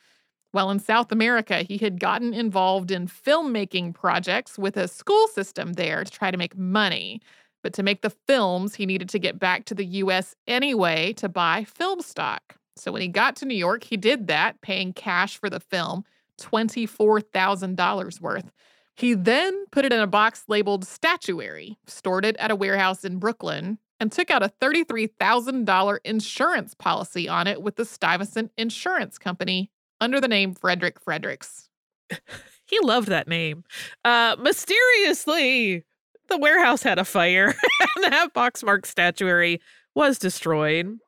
While 0.53 0.71
in 0.71 0.79
South 0.79 1.11
America, 1.11 1.65
he 1.65 1.79
had 1.79 1.99
gotten 1.99 2.33
involved 2.33 2.93
in 2.93 3.09
filmmaking 3.09 3.93
projects 3.93 4.57
with 4.57 4.77
a 4.77 4.87
school 4.87 5.27
system 5.27 5.73
there 5.73 6.05
to 6.05 6.13
try 6.13 6.31
to 6.31 6.39
make 6.39 6.57
money. 6.57 7.21
But 7.63 7.73
to 7.75 7.83
make 7.83 8.03
the 8.03 8.11
films, 8.11 8.75
he 8.75 8.87
needed 8.87 9.09
to 9.11 9.19
get 9.19 9.39
back 9.39 9.65
to 9.67 9.75
the 9.75 9.85
US 9.85 10.35
anyway 10.47 11.13
to 11.15 11.29
buy 11.29 11.65
film 11.65 12.01
stock. 12.01 12.57
So 12.77 12.93
when 12.93 13.03
he 13.03 13.09
got 13.09 13.37
to 13.37 13.45
New 13.45 13.57
York, 13.57 13.85
he 13.85 13.97
did 13.97 14.27
that, 14.29 14.61
paying 14.63 14.93
cash 14.93 15.37
for 15.39 15.51
the 15.51 15.61
film, 15.61 16.05
$24,000 16.41 18.21
worth. 18.21 18.51
He 18.97 19.15
then 19.15 19.67
put 19.71 19.85
it 19.85 19.93
in 19.93 20.01
a 20.01 20.07
box 20.07 20.45
labeled 20.49 20.85
statuary, 20.85 21.79
stored 21.87 22.25
it 22.25 22.37
at 22.37 22.51
a 22.51 22.57
warehouse 22.57 23.05
in 23.05 23.19
Brooklyn, 23.19 23.79
and 23.99 24.11
took 24.11 24.31
out 24.31 24.43
a 24.43 24.53
$33,000 24.61 25.99
insurance 26.05 26.75
policy 26.75 27.29
on 27.29 27.47
it 27.47 27.63
with 27.63 27.77
the 27.77 27.85
Stuyvesant 27.85 28.51
Insurance 28.57 29.19
Company 29.19 29.71
under 30.01 30.21
the 30.21 30.29
name 30.29 30.55
Frederick 30.55 30.99
Fredericks. 30.99 31.69
he 32.67 32.81
loved 32.81 33.09
that 33.09 33.29
name. 33.29 33.65
Uh, 34.05 34.37
mysteriously, 34.41 35.85
the 36.31 36.39
warehouse 36.39 36.83
had 36.83 36.99
a 36.99 37.05
fire 37.05 37.55
and 37.97 38.05
that 38.05 38.33
box 38.33 38.63
boxmark 38.63 38.87
statuary 38.87 39.61
was 39.95 40.19
destroyed. 40.19 40.99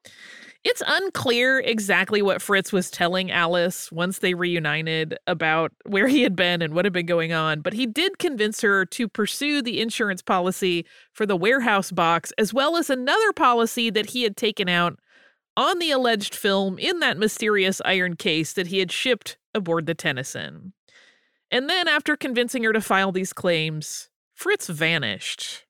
It's 0.65 0.83
unclear 0.87 1.59
exactly 1.59 2.23
what 2.23 2.41
Fritz 2.41 2.73
was 2.73 2.89
telling 2.89 3.33
Alice 3.33 3.91
once 3.91 4.19
they 4.19 4.35
reunited 4.35 5.19
about 5.27 5.73
where 5.87 6.07
he 6.07 6.23
had 6.23 6.37
been 6.37 6.63
and 6.63 6.73
what 6.73 6.85
had 6.85 6.93
been 6.93 7.07
going 7.07 7.33
on, 7.33 7.63
but 7.63 7.73
he 7.73 7.85
did 7.85 8.21
convince 8.21 8.61
her 8.61 8.85
to 8.87 9.09
pursue 9.09 9.61
the 9.61 9.81
insurance 9.81 10.23
policy 10.23 10.87
for 11.13 11.27
the 11.27 11.37
warehouse 11.37 11.91
box, 11.91 12.33
as 12.39 12.55
well 12.55 12.77
as 12.77 12.91
another 12.91 13.33
policy 13.33 13.91
that 13.91 14.11
he 14.11 14.23
had 14.23 14.37
taken 14.37 14.69
out 14.69 15.01
on 15.57 15.81
the 15.81 15.91
alleged 15.91 16.35
film 16.35 16.79
in 16.79 17.01
that 17.01 17.19
mysterious 17.19 17.83
iron 17.85 18.15
case 18.15 18.53
that 18.53 18.69
he 18.69 18.79
had 18.79 18.93
shipped 18.93 19.39
aboard 19.53 19.87
the 19.87 19.95
Tennyson. 19.95 20.73
And 21.51 21.69
then, 21.69 21.89
after 21.89 22.17
convincing 22.17 22.63
her 22.65 22.73
to 22.73 22.81
file 22.81 23.11
these 23.11 23.33
claims, 23.33 24.09
Fritz 24.43 24.67
vanished. 24.67 25.67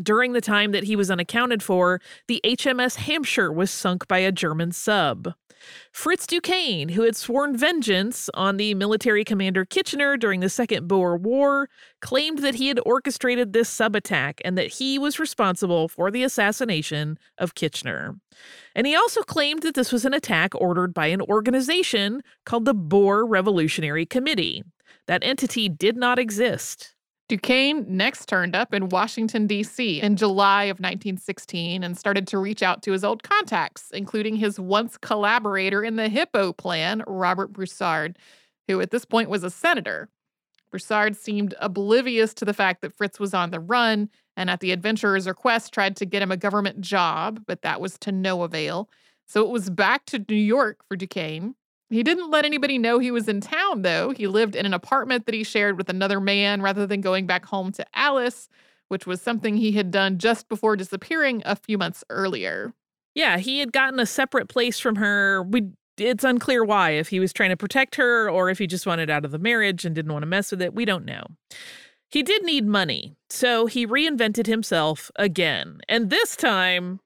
During 0.00 0.32
the 0.32 0.40
time 0.40 0.70
that 0.70 0.84
he 0.84 0.94
was 0.94 1.10
unaccounted 1.10 1.64
for, 1.64 2.00
the 2.28 2.40
HMS 2.44 2.94
Hampshire 2.94 3.50
was 3.50 3.72
sunk 3.72 4.06
by 4.06 4.18
a 4.18 4.30
German 4.30 4.70
sub. 4.70 5.34
Fritz 5.90 6.24
Duquesne, 6.24 6.90
who 6.90 7.02
had 7.02 7.16
sworn 7.16 7.56
vengeance 7.56 8.30
on 8.34 8.56
the 8.56 8.74
military 8.74 9.24
commander 9.24 9.64
Kitchener 9.64 10.16
during 10.16 10.38
the 10.38 10.48
Second 10.48 10.86
Boer 10.86 11.16
War, 11.16 11.68
claimed 12.00 12.38
that 12.38 12.54
he 12.54 12.68
had 12.68 12.78
orchestrated 12.86 13.52
this 13.52 13.68
sub 13.68 13.96
attack 13.96 14.40
and 14.44 14.56
that 14.56 14.74
he 14.74 14.96
was 14.96 15.18
responsible 15.18 15.88
for 15.88 16.08
the 16.12 16.22
assassination 16.22 17.18
of 17.36 17.56
Kitchener. 17.56 18.14
And 18.76 18.86
he 18.86 18.94
also 18.94 19.22
claimed 19.22 19.64
that 19.64 19.74
this 19.74 19.90
was 19.90 20.04
an 20.04 20.14
attack 20.14 20.54
ordered 20.54 20.94
by 20.94 21.08
an 21.08 21.22
organization 21.22 22.22
called 22.46 22.64
the 22.64 22.74
Boer 22.74 23.26
Revolutionary 23.26 24.06
Committee. 24.06 24.62
That 25.08 25.24
entity 25.24 25.68
did 25.68 25.96
not 25.96 26.20
exist. 26.20 26.94
Duquesne 27.28 27.84
next 27.86 28.26
turned 28.26 28.56
up 28.56 28.72
in 28.72 28.88
Washington, 28.88 29.46
D.C. 29.46 30.00
in 30.00 30.16
July 30.16 30.64
of 30.64 30.78
1916 30.78 31.84
and 31.84 31.98
started 31.98 32.26
to 32.28 32.38
reach 32.38 32.62
out 32.62 32.82
to 32.82 32.92
his 32.92 33.04
old 33.04 33.22
contacts, 33.22 33.90
including 33.92 34.36
his 34.36 34.58
once 34.58 34.96
collaborator 34.96 35.84
in 35.84 35.96
the 35.96 36.08
Hippo 36.08 36.54
Plan, 36.54 37.02
Robert 37.06 37.52
Broussard, 37.52 38.18
who 38.66 38.80
at 38.80 38.90
this 38.90 39.04
point 39.04 39.28
was 39.28 39.44
a 39.44 39.50
senator. 39.50 40.08
Broussard 40.70 41.16
seemed 41.16 41.54
oblivious 41.60 42.32
to 42.34 42.46
the 42.46 42.54
fact 42.54 42.80
that 42.80 42.94
Fritz 42.94 43.20
was 43.20 43.34
on 43.34 43.50
the 43.50 43.60
run 43.60 44.08
and 44.34 44.48
at 44.48 44.60
the 44.60 44.72
adventurer's 44.72 45.26
request 45.26 45.74
tried 45.74 45.96
to 45.96 46.06
get 46.06 46.22
him 46.22 46.32
a 46.32 46.36
government 46.36 46.80
job, 46.80 47.42
but 47.46 47.60
that 47.60 47.80
was 47.80 47.98
to 47.98 48.12
no 48.12 48.42
avail. 48.42 48.88
So 49.26 49.44
it 49.44 49.50
was 49.50 49.68
back 49.68 50.06
to 50.06 50.24
New 50.26 50.34
York 50.34 50.80
for 50.88 50.96
Duquesne. 50.96 51.54
He 51.90 52.02
didn't 52.02 52.30
let 52.30 52.44
anybody 52.44 52.76
know 52.76 52.98
he 52.98 53.10
was 53.10 53.28
in 53.28 53.40
town, 53.40 53.82
though. 53.82 54.10
He 54.10 54.26
lived 54.26 54.54
in 54.54 54.66
an 54.66 54.74
apartment 54.74 55.26
that 55.26 55.34
he 55.34 55.42
shared 55.42 55.78
with 55.78 55.88
another 55.88 56.20
man 56.20 56.60
rather 56.60 56.86
than 56.86 57.00
going 57.00 57.26
back 57.26 57.46
home 57.46 57.72
to 57.72 57.86
Alice, 57.94 58.48
which 58.88 59.06
was 59.06 59.22
something 59.22 59.56
he 59.56 59.72
had 59.72 59.90
done 59.90 60.18
just 60.18 60.48
before 60.48 60.76
disappearing 60.76 61.42
a 61.46 61.56
few 61.56 61.78
months 61.78 62.04
earlier. 62.10 62.74
Yeah, 63.14 63.38
he 63.38 63.60
had 63.60 63.72
gotten 63.72 63.98
a 63.98 64.06
separate 64.06 64.48
place 64.48 64.78
from 64.78 64.96
her. 64.96 65.42
We 65.42 65.70
it's 65.96 66.22
unclear 66.22 66.62
why, 66.64 66.90
if 66.90 67.08
he 67.08 67.18
was 67.18 67.32
trying 67.32 67.50
to 67.50 67.56
protect 67.56 67.96
her 67.96 68.30
or 68.30 68.50
if 68.50 68.58
he 68.58 68.68
just 68.68 68.86
wanted 68.86 69.10
out 69.10 69.24
of 69.24 69.32
the 69.32 69.38
marriage 69.38 69.84
and 69.84 69.96
didn't 69.96 70.12
want 70.12 70.22
to 70.22 70.28
mess 70.28 70.52
with 70.52 70.62
it. 70.62 70.72
We 70.72 70.84
don't 70.84 71.04
know. 71.04 71.24
He 72.08 72.22
did 72.22 72.44
need 72.44 72.66
money, 72.66 73.16
so 73.28 73.66
he 73.66 73.86
reinvented 73.86 74.46
himself 74.46 75.10
again. 75.16 75.80
And 75.88 76.08
this 76.08 76.36
time 76.36 77.00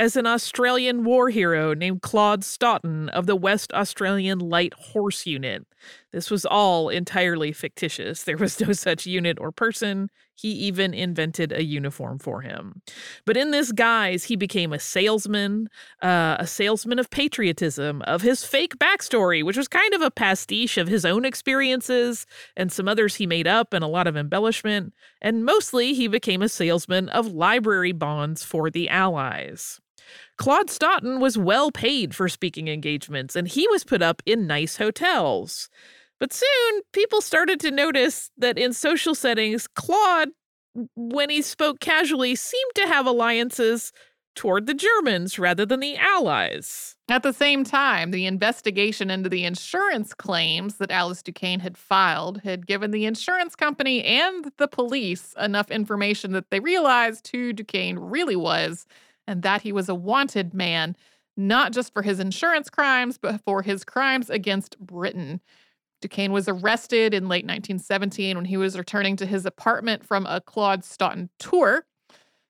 as 0.00 0.16
an 0.16 0.26
Australian 0.26 1.04
war 1.04 1.30
hero 1.30 1.72
named 1.74 2.02
Claude 2.02 2.44
Stoughton 2.44 3.08
of 3.10 3.26
the 3.26 3.36
West 3.36 3.72
Australian 3.72 4.38
Light 4.38 4.74
Horse 4.74 5.26
Unit. 5.26 5.66
This 6.12 6.30
was 6.30 6.44
all 6.44 6.88
entirely 6.88 7.52
fictitious. 7.52 8.24
There 8.24 8.36
was 8.36 8.60
no 8.60 8.72
such 8.72 9.06
unit 9.06 9.38
or 9.40 9.52
person. 9.52 10.10
He 10.34 10.48
even 10.48 10.94
invented 10.94 11.52
a 11.52 11.62
uniform 11.62 12.18
for 12.18 12.40
him. 12.40 12.82
But 13.24 13.36
in 13.36 13.50
this 13.50 13.72
guise, 13.72 14.24
he 14.24 14.36
became 14.36 14.72
a 14.72 14.78
salesman, 14.78 15.68
uh, 16.02 16.36
a 16.38 16.46
salesman 16.46 16.98
of 16.98 17.10
patriotism, 17.10 18.02
of 18.02 18.22
his 18.22 18.44
fake 18.44 18.76
backstory, 18.78 19.44
which 19.44 19.56
was 19.56 19.68
kind 19.68 19.94
of 19.94 20.02
a 20.02 20.10
pastiche 20.10 20.76
of 20.76 20.88
his 20.88 21.04
own 21.04 21.24
experiences 21.24 22.26
and 22.56 22.72
some 22.72 22.88
others 22.88 23.16
he 23.16 23.26
made 23.26 23.46
up 23.46 23.72
and 23.72 23.84
a 23.84 23.88
lot 23.88 24.06
of 24.06 24.16
embellishment. 24.16 24.92
And 25.22 25.44
mostly, 25.44 25.94
he 25.94 26.08
became 26.08 26.42
a 26.42 26.48
salesman 26.48 27.08
of 27.08 27.32
Liberty 27.32 27.92
bonds 27.92 28.42
for 28.44 28.70
the 28.70 28.88
Allies. 28.88 29.80
Claude 30.36 30.68
Stoughton 30.68 31.20
was 31.20 31.38
well 31.38 31.70
paid 31.70 32.14
for 32.14 32.28
speaking 32.28 32.68
engagements, 32.68 33.36
and 33.36 33.48
he 33.48 33.66
was 33.68 33.84
put 33.84 34.02
up 34.02 34.22
in 34.26 34.46
nice 34.46 34.76
hotels. 34.76 35.68
But 36.20 36.32
soon, 36.32 36.80
people 36.92 37.20
started 37.20 37.60
to 37.60 37.70
notice 37.70 38.30
that 38.38 38.58
in 38.58 38.72
social 38.72 39.14
settings, 39.14 39.66
Claude, 39.66 40.28
when 40.96 41.30
he 41.30 41.42
spoke 41.42 41.80
casually, 41.80 42.34
seemed 42.34 42.72
to 42.76 42.86
have 42.86 43.06
alliances 43.06 43.92
toward 44.34 44.66
the 44.66 44.74
Germans 44.74 45.38
rather 45.38 45.64
than 45.64 45.80
the 45.80 45.96
Allies. 45.96 46.96
At 47.08 47.22
the 47.22 47.32
same 47.32 47.64
time, 47.64 48.10
the 48.10 48.26
investigation 48.26 49.10
into 49.10 49.28
the 49.28 49.44
insurance 49.44 50.12
claims 50.14 50.76
that 50.78 50.90
Alice 50.90 51.22
Duquesne 51.22 51.60
had 51.60 51.76
filed 51.76 52.40
had 52.42 52.66
given 52.66 52.90
the 52.90 53.04
insurance 53.04 53.54
company 53.54 54.02
and 54.02 54.50
the 54.56 54.68
police 54.68 55.34
enough 55.40 55.70
information 55.70 56.32
that 56.32 56.50
they 56.50 56.60
realized 56.60 57.28
who 57.28 57.52
Duquesne 57.52 57.98
really 57.98 58.36
was 58.36 58.86
and 59.26 59.42
that 59.42 59.62
he 59.62 59.72
was 59.72 59.88
a 59.88 59.94
wanted 59.94 60.52
man, 60.52 60.96
not 61.36 61.72
just 61.72 61.92
for 61.92 62.02
his 62.02 62.20
insurance 62.20 62.68
crimes, 62.68 63.18
but 63.18 63.40
for 63.42 63.62
his 63.62 63.84
crimes 63.84 64.30
against 64.30 64.78
Britain. 64.78 65.40
Duquesne 66.04 66.32
was 66.32 66.50
arrested 66.50 67.14
in 67.14 67.30
late 67.30 67.46
1917 67.46 68.36
when 68.36 68.44
he 68.44 68.58
was 68.58 68.76
returning 68.76 69.16
to 69.16 69.24
his 69.24 69.46
apartment 69.46 70.04
from 70.04 70.26
a 70.26 70.38
Claude 70.38 70.84
Stoughton 70.84 71.30
tour. 71.38 71.86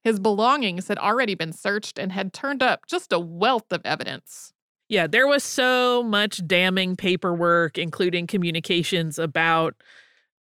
His 0.03 0.19
belongings 0.19 0.89
had 0.89 0.99
already 0.99 1.37
been 1.37 1.53
searched 1.53 1.97
and 1.97 2.11
had 2.11 2.33
turned 2.33 2.65
up 2.65 2.89
just 2.89 3.13
a 3.13 3.21
wealth 3.21 3.71
of 3.71 3.81
evidence. 3.85 4.53
Yeah, 4.89 5.07
there 5.07 5.29
was 5.29 5.45
so 5.45 6.03
much 6.03 6.45
damning 6.45 6.97
paperwork, 6.97 7.79
including 7.79 8.27
communications 8.27 9.21
about 9.21 9.77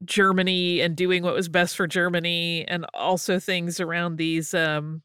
Germany 0.04 0.82
and 0.82 0.94
doing 0.94 1.22
what 1.22 1.32
was 1.32 1.48
best 1.48 1.76
for 1.76 1.86
Germany, 1.86 2.68
and 2.68 2.84
also 2.92 3.38
things 3.38 3.80
around 3.80 4.16
these 4.16 4.52
um, 4.52 5.02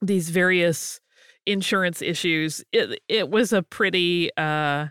these 0.00 0.30
various 0.30 1.00
insurance 1.44 2.02
issues. 2.02 2.64
It 2.70 3.00
it 3.08 3.30
was 3.30 3.52
a 3.52 3.64
pretty 3.64 4.30
uh 4.36 4.86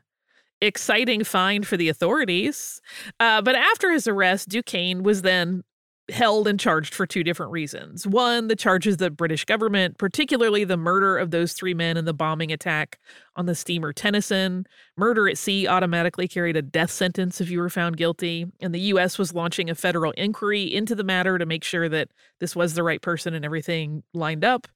exciting 0.61 1.23
find 1.23 1.65
for 1.67 1.77
the 1.77 1.89
authorities. 1.89 2.81
Uh, 3.19 3.41
but 3.41 3.55
after 3.55 3.91
his 3.91 4.07
arrest, 4.07 4.49
Duquesne 4.49 5.03
was 5.03 5.21
then 5.21 5.63
held 6.11 6.47
and 6.47 6.59
charged 6.59 6.93
for 6.93 7.05
two 7.05 7.23
different 7.23 7.51
reasons. 7.51 8.05
One, 8.05 8.47
the 8.47 8.55
charges 8.55 8.97
the 8.97 9.09
British 9.09 9.43
government, 9.45 9.97
particularly 9.97 10.63
the 10.63 10.77
murder 10.77 11.17
of 11.17 11.31
those 11.31 11.53
three 11.53 11.73
men 11.73 11.97
in 11.97 12.05
the 12.05 12.13
bombing 12.13 12.51
attack 12.51 12.99
on 13.35 13.47
the 13.47 13.55
steamer 13.55 13.91
Tennyson. 13.91 14.65
Murder 14.97 15.27
at 15.27 15.37
sea 15.37 15.67
automatically 15.67 16.27
carried 16.27 16.57
a 16.57 16.61
death 16.61 16.91
sentence 16.91 17.41
if 17.41 17.49
you 17.49 17.59
were 17.59 17.69
found 17.69 17.97
guilty, 17.97 18.45
and 18.59 18.73
the 18.73 18.79
U.S. 18.81 19.17
was 19.17 19.33
launching 19.33 19.69
a 19.69 19.75
federal 19.75 20.11
inquiry 20.11 20.63
into 20.63 20.93
the 20.93 21.03
matter 21.03 21.37
to 21.37 21.45
make 21.45 21.63
sure 21.63 21.89
that 21.89 22.09
this 22.39 22.55
was 22.55 22.75
the 22.75 22.83
right 22.83 23.01
person 23.01 23.33
and 23.33 23.43
everything 23.43 24.03
lined 24.13 24.45
up. 24.45 24.67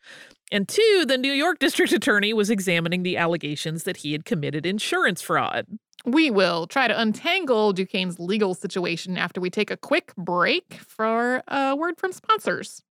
And 0.51 0.67
two, 0.67 1.05
the 1.07 1.17
New 1.17 1.31
York 1.31 1.59
district 1.59 1.93
attorney 1.93 2.33
was 2.33 2.49
examining 2.49 3.03
the 3.03 3.17
allegations 3.17 3.83
that 3.83 3.97
he 3.97 4.13
had 4.13 4.25
committed 4.25 4.65
insurance 4.65 5.21
fraud. 5.21 5.67
We 6.05 6.31
will 6.31 6.65
try 6.67 6.87
to 6.87 6.99
untangle 6.99 7.73
Duquesne's 7.73 8.19
legal 8.19 8.53
situation 8.53 9.17
after 9.17 9.41
we 9.41 9.49
take 9.49 9.69
a 9.69 9.77
quick 9.77 10.15
break 10.15 10.75
for 10.75 11.43
a 11.47 11.75
word 11.75 11.97
from 11.97 12.13
sponsors. 12.13 12.83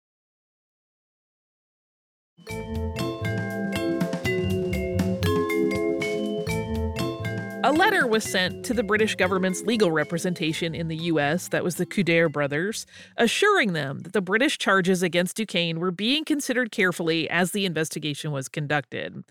A 7.67 7.73
letter 7.73 8.07
was 8.07 8.23
sent 8.23 8.63
to 8.63 8.73
the 8.73 8.81
British 8.81 9.15
government's 9.15 9.63
legal 9.63 9.91
representation 9.91 10.73
in 10.73 10.87
the 10.87 10.95
U.S., 10.95 11.49
that 11.49 11.65
was 11.65 11.75
the 11.75 11.85
Coudert 11.85 12.31
brothers, 12.31 12.85
assuring 13.17 13.73
them 13.73 13.99
that 14.03 14.13
the 14.13 14.21
British 14.21 14.57
charges 14.57 15.03
against 15.03 15.35
Duquesne 15.35 15.81
were 15.81 15.91
being 15.91 16.23
considered 16.23 16.71
carefully 16.71 17.29
as 17.29 17.51
the 17.51 17.65
investigation 17.65 18.31
was 18.31 18.47
conducted. 18.47 19.21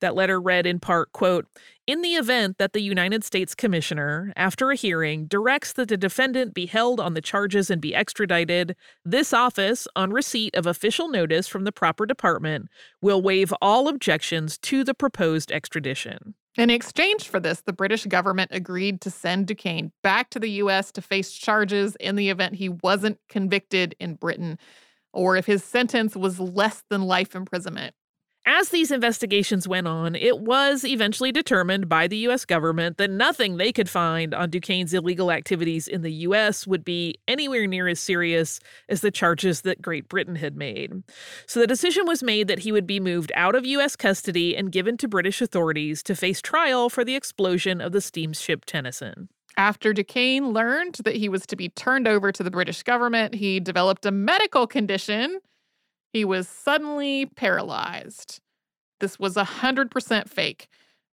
That 0.00 0.14
letter 0.14 0.38
read 0.38 0.66
in 0.66 0.78
part, 0.78 1.10
quote, 1.14 1.46
in 1.86 2.02
the 2.02 2.16
event 2.16 2.58
that 2.58 2.74
the 2.74 2.82
United 2.82 3.24
States 3.24 3.54
Commissioner, 3.54 4.30
after 4.36 4.70
a 4.70 4.76
hearing, 4.76 5.24
directs 5.24 5.72
that 5.72 5.88
the 5.88 5.96
defendant 5.96 6.52
be 6.52 6.66
held 6.66 7.00
on 7.00 7.14
the 7.14 7.22
charges 7.22 7.70
and 7.70 7.80
be 7.80 7.94
extradited, 7.94 8.76
this 9.06 9.32
office, 9.32 9.88
on 9.96 10.12
receipt 10.12 10.54
of 10.54 10.66
official 10.66 11.08
notice 11.08 11.48
from 11.48 11.64
the 11.64 11.72
proper 11.72 12.04
department, 12.04 12.68
will 13.00 13.22
waive 13.22 13.54
all 13.62 13.88
objections 13.88 14.58
to 14.58 14.84
the 14.84 14.92
proposed 14.92 15.50
extradition. 15.50 16.34
In 16.56 16.70
exchange 16.70 17.28
for 17.28 17.38
this, 17.38 17.60
the 17.60 17.72
British 17.72 18.06
government 18.06 18.50
agreed 18.52 19.02
to 19.02 19.10
send 19.10 19.46
Duquesne 19.46 19.92
back 20.02 20.30
to 20.30 20.40
the 20.40 20.50
U.S. 20.52 20.90
to 20.92 21.02
face 21.02 21.32
charges 21.32 21.96
in 21.96 22.16
the 22.16 22.30
event 22.30 22.54
he 22.54 22.70
wasn't 22.70 23.18
convicted 23.28 23.94
in 24.00 24.14
Britain 24.14 24.58
or 25.12 25.36
if 25.36 25.46
his 25.46 25.62
sentence 25.62 26.16
was 26.16 26.40
less 26.40 26.82
than 26.88 27.02
life 27.02 27.34
imprisonment. 27.34 27.94
As 28.48 28.68
these 28.68 28.92
investigations 28.92 29.66
went 29.66 29.88
on, 29.88 30.14
it 30.14 30.38
was 30.38 30.84
eventually 30.84 31.32
determined 31.32 31.88
by 31.88 32.06
the 32.06 32.18
U.S. 32.18 32.44
government 32.44 32.96
that 32.96 33.10
nothing 33.10 33.56
they 33.56 33.72
could 33.72 33.90
find 33.90 34.32
on 34.32 34.50
Duquesne's 34.50 34.94
illegal 34.94 35.32
activities 35.32 35.88
in 35.88 36.02
the 36.02 36.12
U.S. 36.12 36.64
would 36.64 36.84
be 36.84 37.16
anywhere 37.26 37.66
near 37.66 37.88
as 37.88 37.98
serious 37.98 38.60
as 38.88 39.00
the 39.00 39.10
charges 39.10 39.62
that 39.62 39.82
Great 39.82 40.08
Britain 40.08 40.36
had 40.36 40.56
made. 40.56 41.02
So 41.46 41.58
the 41.58 41.66
decision 41.66 42.06
was 42.06 42.22
made 42.22 42.46
that 42.46 42.60
he 42.60 42.70
would 42.70 42.86
be 42.86 43.00
moved 43.00 43.32
out 43.34 43.56
of 43.56 43.66
U.S. 43.66 43.96
custody 43.96 44.56
and 44.56 44.70
given 44.70 44.96
to 44.98 45.08
British 45.08 45.42
authorities 45.42 46.00
to 46.04 46.14
face 46.14 46.40
trial 46.40 46.88
for 46.88 47.04
the 47.04 47.16
explosion 47.16 47.80
of 47.80 47.90
the 47.90 48.00
steamship 48.00 48.64
Tennyson. 48.64 49.28
After 49.56 49.92
Duquesne 49.92 50.52
learned 50.52 50.98
that 51.02 51.16
he 51.16 51.28
was 51.28 51.46
to 51.46 51.56
be 51.56 51.70
turned 51.70 52.06
over 52.06 52.30
to 52.30 52.44
the 52.44 52.52
British 52.52 52.84
government, 52.84 53.34
he 53.34 53.58
developed 53.58 54.06
a 54.06 54.12
medical 54.12 54.68
condition 54.68 55.40
he 56.12 56.24
was 56.24 56.48
suddenly 56.48 57.26
paralyzed. 57.36 58.40
This 59.00 59.18
was 59.18 59.34
100% 59.34 60.28
fake. 60.28 60.68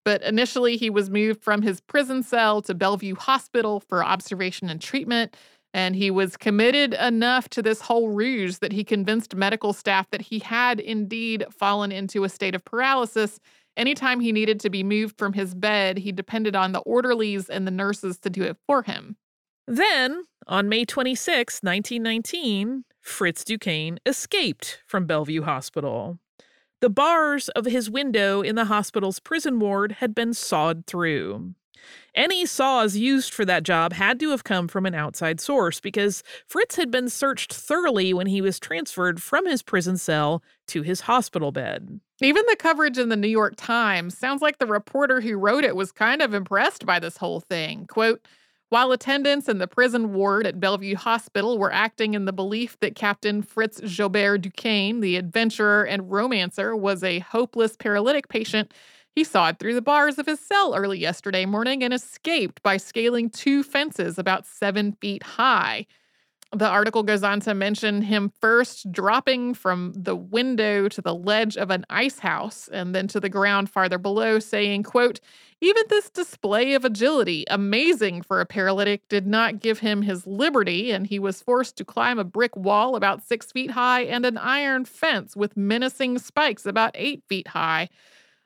But 0.04 0.22
initially, 0.22 0.76
he 0.76 0.90
was 0.90 1.10
moved 1.10 1.42
from 1.42 1.62
his 1.62 1.80
prison 1.80 2.22
cell 2.22 2.60
to 2.62 2.74
Bellevue 2.74 3.14
Hospital 3.14 3.80
for 3.80 4.04
observation 4.04 4.68
and 4.68 4.80
treatment. 4.80 5.36
And 5.74 5.96
he 5.96 6.10
was 6.10 6.36
committed 6.36 6.94
enough 6.94 7.48
to 7.50 7.62
this 7.62 7.80
whole 7.80 8.10
ruse 8.10 8.58
that 8.58 8.72
he 8.72 8.84
convinced 8.84 9.34
medical 9.34 9.72
staff 9.72 10.10
that 10.10 10.20
he 10.20 10.38
had 10.40 10.80
indeed 10.80 11.44
fallen 11.50 11.92
into 11.92 12.24
a 12.24 12.28
state 12.28 12.54
of 12.54 12.64
paralysis. 12.64 13.38
Anytime 13.76 14.20
he 14.20 14.32
needed 14.32 14.60
to 14.60 14.70
be 14.70 14.82
moved 14.82 15.16
from 15.16 15.32
his 15.32 15.54
bed, 15.54 15.98
he 15.98 16.12
depended 16.12 16.54
on 16.54 16.72
the 16.72 16.80
orderlies 16.80 17.48
and 17.48 17.66
the 17.66 17.70
nurses 17.70 18.18
to 18.18 18.28
do 18.30 18.42
it 18.42 18.58
for 18.66 18.82
him. 18.82 19.16
Then, 19.66 20.24
on 20.46 20.68
May 20.68 20.84
26, 20.84 21.60
1919, 21.62 22.84
Fritz 23.00 23.44
Duquesne 23.44 23.98
escaped 24.06 24.80
from 24.86 25.06
Bellevue 25.06 25.42
Hospital. 25.42 26.18
The 26.80 26.90
bars 26.90 27.48
of 27.50 27.64
his 27.64 27.88
window 27.88 28.42
in 28.42 28.56
the 28.56 28.64
hospital's 28.64 29.20
prison 29.20 29.60
ward 29.60 29.92
had 29.92 30.14
been 30.14 30.34
sawed 30.34 30.86
through. 30.86 31.54
Any 32.14 32.44
saws 32.44 32.96
used 32.96 33.32
for 33.32 33.44
that 33.44 33.62
job 33.62 33.92
had 33.92 34.20
to 34.20 34.30
have 34.30 34.44
come 34.44 34.68
from 34.68 34.86
an 34.86 34.94
outside 34.94 35.40
source 35.40 35.80
because 35.80 36.22
Fritz 36.46 36.76
had 36.76 36.90
been 36.90 37.08
searched 37.08 37.52
thoroughly 37.52 38.12
when 38.12 38.26
he 38.26 38.40
was 38.40 38.60
transferred 38.60 39.22
from 39.22 39.46
his 39.46 39.62
prison 39.62 39.96
cell 39.96 40.42
to 40.68 40.82
his 40.82 41.02
hospital 41.02 41.52
bed. 41.52 42.00
Even 42.20 42.44
the 42.48 42.56
coverage 42.56 42.98
in 42.98 43.08
the 43.08 43.16
New 43.16 43.28
York 43.28 43.54
Times 43.56 44.16
sounds 44.16 44.42
like 44.42 44.58
the 44.58 44.66
reporter 44.66 45.20
who 45.20 45.36
wrote 45.36 45.64
it 45.64 45.74
was 45.74 45.90
kind 45.90 46.22
of 46.22 46.34
impressed 46.34 46.84
by 46.84 46.98
this 46.98 47.16
whole 47.16 47.40
thing. 47.40 47.86
Quote, 47.86 48.26
while 48.72 48.90
attendants 48.90 49.50
in 49.50 49.58
the 49.58 49.66
prison 49.66 50.14
ward 50.14 50.46
at 50.46 50.58
Bellevue 50.58 50.96
Hospital 50.96 51.58
were 51.58 51.70
acting 51.70 52.14
in 52.14 52.24
the 52.24 52.32
belief 52.32 52.80
that 52.80 52.94
Captain 52.94 53.42
Fritz 53.42 53.82
Joubert 53.82 54.40
Duquesne, 54.40 55.00
the 55.00 55.16
adventurer 55.16 55.84
and 55.84 56.10
romancer, 56.10 56.74
was 56.74 57.04
a 57.04 57.18
hopeless 57.18 57.76
paralytic 57.76 58.28
patient, 58.28 58.72
he 59.14 59.24
sawed 59.24 59.58
through 59.58 59.74
the 59.74 59.82
bars 59.82 60.18
of 60.18 60.24
his 60.24 60.40
cell 60.40 60.74
early 60.74 60.98
yesterday 60.98 61.44
morning 61.44 61.84
and 61.84 61.92
escaped 61.92 62.62
by 62.62 62.78
scaling 62.78 63.28
two 63.28 63.62
fences 63.62 64.18
about 64.18 64.46
seven 64.46 64.92
feet 65.02 65.22
high. 65.22 65.84
The 66.54 66.68
article 66.68 67.02
goes 67.02 67.22
on 67.22 67.40
to 67.40 67.54
mention 67.54 68.02
him 68.02 68.30
first 68.42 68.92
dropping 68.92 69.54
from 69.54 69.94
the 69.96 70.14
window 70.14 70.86
to 70.86 71.00
the 71.00 71.14
ledge 71.14 71.56
of 71.56 71.70
an 71.70 71.86
ice 71.88 72.18
house 72.18 72.68
and 72.70 72.94
then 72.94 73.08
to 73.08 73.20
the 73.20 73.30
ground 73.30 73.70
farther 73.70 73.96
below, 73.96 74.38
saying, 74.38 74.82
quote, 74.82 75.18
even 75.62 75.82
this 75.88 76.10
display 76.10 76.74
of 76.74 76.84
agility, 76.84 77.44
amazing 77.48 78.20
for 78.20 78.40
a 78.40 78.46
paralytic, 78.46 79.08
did 79.08 79.26
not 79.26 79.60
give 79.60 79.78
him 79.78 80.02
his 80.02 80.26
liberty, 80.26 80.90
and 80.90 81.06
he 81.06 81.18
was 81.18 81.40
forced 81.40 81.76
to 81.78 81.86
climb 81.86 82.18
a 82.18 82.24
brick 82.24 82.54
wall 82.54 82.96
about 82.96 83.22
six 83.22 83.50
feet 83.50 83.70
high 83.70 84.02
and 84.02 84.26
an 84.26 84.36
iron 84.36 84.84
fence 84.84 85.34
with 85.34 85.56
menacing 85.56 86.18
spikes 86.18 86.66
about 86.66 86.90
eight 86.94 87.22
feet 87.28 87.48
high. 87.48 87.88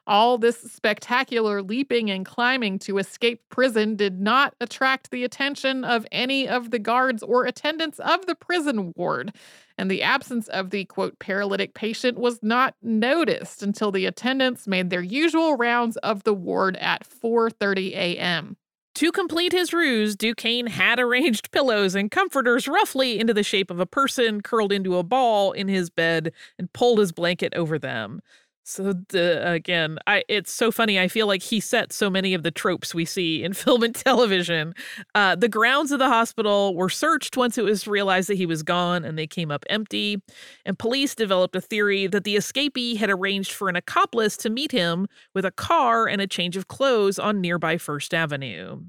All 0.07 0.39
this 0.39 0.59
spectacular 0.59 1.63
leaping 1.63 2.11
and 2.11 2.25
climbing 2.25 2.79
to 2.81 2.99
escape 2.99 3.43
prison 3.51 3.97
did 3.97 4.21
not 4.21 4.55
attract 4.61 5.11
the 5.11 5.25
attention 5.25 5.85
of 5.85 6.07
any 6.13 6.47
of 6.47 6.71
the 6.71 6.79
guards 6.79 7.25
or 7.25 7.45
attendants 7.45 7.99
of 7.99 8.27
the 8.27 8.37
prison 8.37 8.93
ward, 8.95 9.35
and 9.77 9.91
the 9.91 10.03
absence 10.03 10.47
of 10.47 10.71
the 10.71 10.85
quote 10.85 11.19
paralytic 11.19 11.75
patient 11.75 12.19
was 12.19 12.41
not 12.41 12.77
noticed 12.81 13.65
until 13.65 13.91
the 13.91 14.07
attendants 14.07 14.69
made 14.69 14.91
their 14.91 15.03
usual 15.03 15.57
rounds 15.57 15.97
of 15.99 16.23
the 16.23 16.35
ward 16.35 16.77
at 16.77 17.05
4:30 17.05 17.91
a.m. 17.91 18.57
To 18.97 19.13
complete 19.13 19.53
his 19.53 19.75
ruse, 19.75 20.17
Duquesne 20.17 20.69
had 20.69 20.99
arranged 20.99 21.51
pillows 21.51 21.95
and 21.95 22.11
comforters 22.11 22.67
roughly 22.67 23.19
into 23.19 23.35
the 23.35 23.43
shape 23.43 23.71
of 23.71 23.79
a 23.79 23.85
person 23.85 24.41
curled 24.41 24.73
into 24.73 24.97
a 24.97 25.03
ball 25.03 25.53
in 25.53 25.69
his 25.69 25.91
bed 25.91 26.33
and 26.59 26.73
pulled 26.73 27.01
his 27.01 27.13
blanket 27.13 27.53
over 27.55 27.79
them. 27.79 28.23
So 28.69 28.95
the, 29.11 29.49
again, 29.49 30.01
I 30.09 30.25
it's 30.29 30.51
so 30.51 30.73
funny. 30.73 30.99
I 30.99 31.07
feel 31.07 31.29
like 31.29 31.41
he 31.41 31.61
set 31.61 31.93
so 31.93 32.11
many 32.11 32.35
of 32.35 32.43
the 32.43 32.51
tropes 32.51 32.97
we 32.97 33.05
see 33.05 33.45
in 33.45 33.53
film 33.53 33.85
and 33.85 33.95
television. 33.95 34.75
Uh, 35.15 35.37
the 35.37 35.49
grounds 35.49 35.93
of 35.93 36.01
the 36.01 36.09
hospital 36.09 36.75
were 36.75 36.89
searched 36.89 37.37
once 37.37 37.57
it 37.59 37.63
was 37.63 37.87
realized 37.87 38.29
that 38.29 38.35
he 38.35 38.45
was 38.45 38.65
gone, 38.65 39.05
and 39.05 39.17
they 39.17 39.27
came 39.29 39.53
up 39.53 39.65
empty. 39.71 40.21
And 40.65 40.77
police 40.77 41.15
developed 41.15 41.55
a 41.55 41.61
theory 41.61 42.09
that 42.09 42.25
the 42.25 42.35
escapee 42.35 42.97
had 42.97 43.09
arranged 43.09 43.53
for 43.53 43.69
an 43.69 43.77
accomplice 43.77 44.37
to 44.39 44.51
meet 44.51 44.73
him 44.73 45.07
with 45.33 45.45
a 45.45 45.53
car 45.53 46.09
and 46.09 46.21
a 46.21 46.27
change 46.27 46.57
of 46.57 46.67
clothes 46.67 47.21
on 47.21 47.41
nearby 47.41 47.79
First 47.79 48.13
Avenue. 48.13 48.81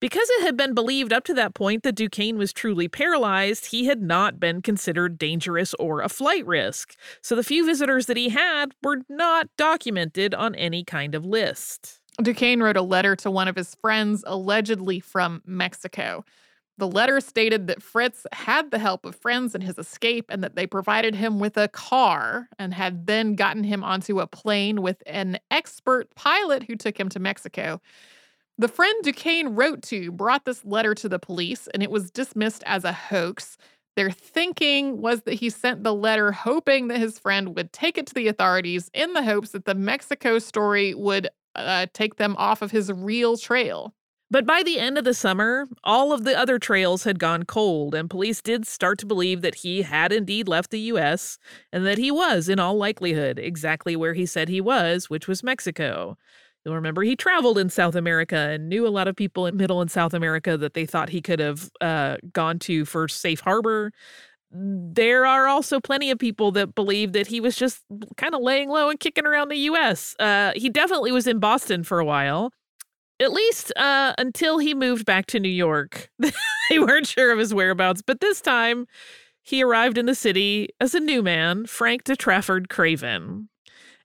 Because 0.00 0.28
it 0.30 0.42
had 0.42 0.56
been 0.56 0.74
believed 0.74 1.12
up 1.12 1.24
to 1.24 1.34
that 1.34 1.54
point 1.54 1.82
that 1.82 1.94
Duquesne 1.94 2.36
was 2.36 2.52
truly 2.52 2.88
paralyzed, 2.88 3.66
he 3.66 3.86
had 3.86 4.02
not 4.02 4.38
been 4.38 4.60
considered 4.60 5.16
dangerous 5.16 5.72
or 5.78 6.02
a 6.02 6.08
flight 6.08 6.46
risk. 6.46 6.94
So 7.22 7.34
the 7.34 7.44
few 7.44 7.64
visitors 7.64 8.06
that 8.06 8.16
he 8.16 8.28
had 8.28 8.72
were 8.82 9.02
not 9.08 9.48
documented 9.56 10.34
on 10.34 10.54
any 10.56 10.84
kind 10.84 11.14
of 11.14 11.24
list. 11.24 12.00
Duquesne 12.22 12.62
wrote 12.62 12.76
a 12.76 12.82
letter 12.82 13.16
to 13.16 13.30
one 13.30 13.48
of 13.48 13.56
his 13.56 13.74
friends, 13.76 14.22
allegedly 14.26 15.00
from 15.00 15.42
Mexico. 15.46 16.24
The 16.76 16.88
letter 16.88 17.20
stated 17.20 17.68
that 17.68 17.82
Fritz 17.82 18.26
had 18.32 18.72
the 18.72 18.80
help 18.80 19.06
of 19.06 19.14
friends 19.14 19.54
in 19.54 19.60
his 19.60 19.78
escape 19.78 20.26
and 20.28 20.42
that 20.42 20.56
they 20.56 20.66
provided 20.66 21.14
him 21.14 21.38
with 21.38 21.56
a 21.56 21.68
car 21.68 22.48
and 22.58 22.74
had 22.74 23.06
then 23.06 23.36
gotten 23.36 23.62
him 23.62 23.84
onto 23.84 24.18
a 24.18 24.26
plane 24.26 24.82
with 24.82 25.00
an 25.06 25.38
expert 25.52 26.12
pilot 26.16 26.64
who 26.64 26.74
took 26.74 26.98
him 26.98 27.08
to 27.10 27.20
Mexico. 27.20 27.80
The 28.56 28.68
friend 28.68 28.94
Duquesne 29.02 29.56
wrote 29.56 29.82
to 29.84 30.12
brought 30.12 30.44
this 30.44 30.64
letter 30.64 30.94
to 30.94 31.08
the 31.08 31.18
police, 31.18 31.66
and 31.74 31.82
it 31.82 31.90
was 31.90 32.10
dismissed 32.10 32.62
as 32.66 32.84
a 32.84 32.92
hoax. 32.92 33.56
Their 33.96 34.10
thinking 34.10 35.00
was 35.00 35.22
that 35.22 35.34
he 35.34 35.50
sent 35.50 35.82
the 35.82 35.94
letter 35.94 36.32
hoping 36.32 36.88
that 36.88 36.98
his 36.98 37.18
friend 37.18 37.56
would 37.56 37.72
take 37.72 37.98
it 37.98 38.06
to 38.08 38.14
the 38.14 38.28
authorities 38.28 38.90
in 38.94 39.12
the 39.12 39.24
hopes 39.24 39.50
that 39.50 39.64
the 39.64 39.74
Mexico 39.74 40.38
story 40.38 40.94
would 40.94 41.28
uh, 41.56 41.86
take 41.92 42.16
them 42.16 42.36
off 42.36 42.62
of 42.62 42.70
his 42.70 42.92
real 42.92 43.36
trail. 43.36 43.94
But 44.30 44.46
by 44.46 44.62
the 44.64 44.80
end 44.80 44.98
of 44.98 45.04
the 45.04 45.14
summer, 45.14 45.68
all 45.84 46.12
of 46.12 46.24
the 46.24 46.36
other 46.36 46.58
trails 46.58 47.04
had 47.04 47.18
gone 47.18 47.44
cold, 47.44 47.94
and 47.94 48.10
police 48.10 48.40
did 48.40 48.66
start 48.66 48.98
to 49.00 49.06
believe 49.06 49.42
that 49.42 49.56
he 49.56 49.82
had 49.82 50.12
indeed 50.12 50.48
left 50.48 50.70
the 50.70 50.80
U.S. 50.80 51.38
and 51.72 51.86
that 51.86 51.98
he 51.98 52.10
was, 52.10 52.48
in 52.48 52.58
all 52.58 52.76
likelihood, 52.76 53.38
exactly 53.38 53.94
where 53.94 54.14
he 54.14 54.26
said 54.26 54.48
he 54.48 54.60
was, 54.60 55.10
which 55.10 55.28
was 55.28 55.44
Mexico. 55.44 56.16
You'll 56.64 56.74
remember 56.74 57.02
he 57.02 57.14
traveled 57.14 57.58
in 57.58 57.68
South 57.68 57.94
America 57.94 58.36
and 58.36 58.68
knew 58.68 58.86
a 58.86 58.88
lot 58.88 59.06
of 59.06 59.14
people 59.14 59.46
in 59.46 59.56
Middle 59.56 59.80
and 59.82 59.90
South 59.90 60.14
America 60.14 60.56
that 60.56 60.74
they 60.74 60.86
thought 60.86 61.10
he 61.10 61.20
could 61.20 61.38
have 61.38 61.70
uh, 61.80 62.16
gone 62.32 62.58
to 62.60 62.84
for 62.86 63.06
safe 63.06 63.40
harbor. 63.40 63.92
There 64.50 65.26
are 65.26 65.46
also 65.46 65.78
plenty 65.80 66.10
of 66.10 66.18
people 66.18 66.52
that 66.52 66.74
believe 66.74 67.12
that 67.12 67.26
he 67.26 67.40
was 67.40 67.56
just 67.56 67.82
kind 68.16 68.34
of 68.34 68.40
laying 68.40 68.70
low 68.70 68.88
and 68.88 68.98
kicking 68.98 69.26
around 69.26 69.48
the 69.48 69.56
U.S. 69.56 70.14
Uh, 70.18 70.52
he 70.54 70.70
definitely 70.70 71.12
was 71.12 71.26
in 71.26 71.38
Boston 71.38 71.82
for 71.82 71.98
a 71.98 72.04
while, 72.04 72.52
at 73.20 73.32
least 73.32 73.72
uh, 73.76 74.14
until 74.16 74.58
he 74.58 74.72
moved 74.72 75.04
back 75.04 75.26
to 75.26 75.40
New 75.40 75.48
York. 75.48 76.08
they 76.70 76.78
weren't 76.78 77.06
sure 77.06 77.32
of 77.32 77.38
his 77.38 77.52
whereabouts, 77.52 78.00
but 78.00 78.20
this 78.20 78.40
time 78.40 78.86
he 79.42 79.62
arrived 79.62 79.98
in 79.98 80.06
the 80.06 80.14
city 80.14 80.68
as 80.80 80.94
a 80.94 81.00
new 81.00 81.22
man, 81.22 81.66
Frank 81.66 82.04
de 82.04 82.16
Trafford 82.16 82.70
Craven. 82.70 83.48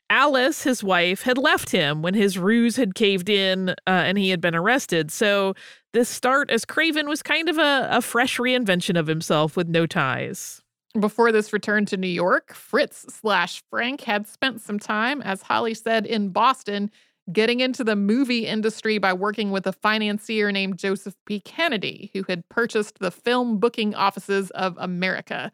Alice, 0.09 0.63
his 0.63 0.83
wife, 0.83 1.21
had 1.21 1.37
left 1.37 1.69
him 1.69 2.01
when 2.01 2.13
his 2.13 2.37
ruse 2.37 2.75
had 2.75 2.95
caved 2.95 3.29
in 3.29 3.69
uh, 3.69 3.73
and 3.85 4.17
he 4.17 4.29
had 4.29 4.41
been 4.41 4.55
arrested. 4.55 5.11
So 5.11 5.53
this 5.93 6.09
start 6.09 6.49
as 6.49 6.65
Craven 6.65 7.07
was 7.07 7.21
kind 7.21 7.49
of 7.49 7.57
a, 7.57 7.87
a 7.91 8.01
fresh 8.01 8.37
reinvention 8.37 8.99
of 8.99 9.07
himself 9.07 9.55
with 9.55 9.67
no 9.67 9.85
ties. 9.85 10.61
Before 10.99 11.31
this 11.31 11.53
return 11.53 11.85
to 11.87 11.97
New 11.97 12.07
York, 12.07 12.53
Fritz 12.53 13.05
slash 13.13 13.61
Frank 13.69 14.01
had 14.01 14.27
spent 14.27 14.61
some 14.61 14.79
time, 14.79 15.21
as 15.21 15.43
Holly 15.43 15.75
said, 15.75 16.05
in 16.07 16.29
Boston, 16.29 16.89
getting 17.31 17.59
into 17.59 17.83
the 17.83 17.95
movie 17.95 18.47
industry 18.47 18.97
by 18.97 19.13
working 19.13 19.51
with 19.51 19.67
a 19.67 19.73
financier 19.73 20.51
named 20.51 20.79
Joseph 20.79 21.15
P. 21.25 21.39
Kennedy, 21.41 22.09
who 22.13 22.23
had 22.27 22.47
purchased 22.49 22.97
the 22.97 23.11
film 23.11 23.59
booking 23.59 23.93
offices 23.93 24.49
of 24.51 24.75
America. 24.79 25.51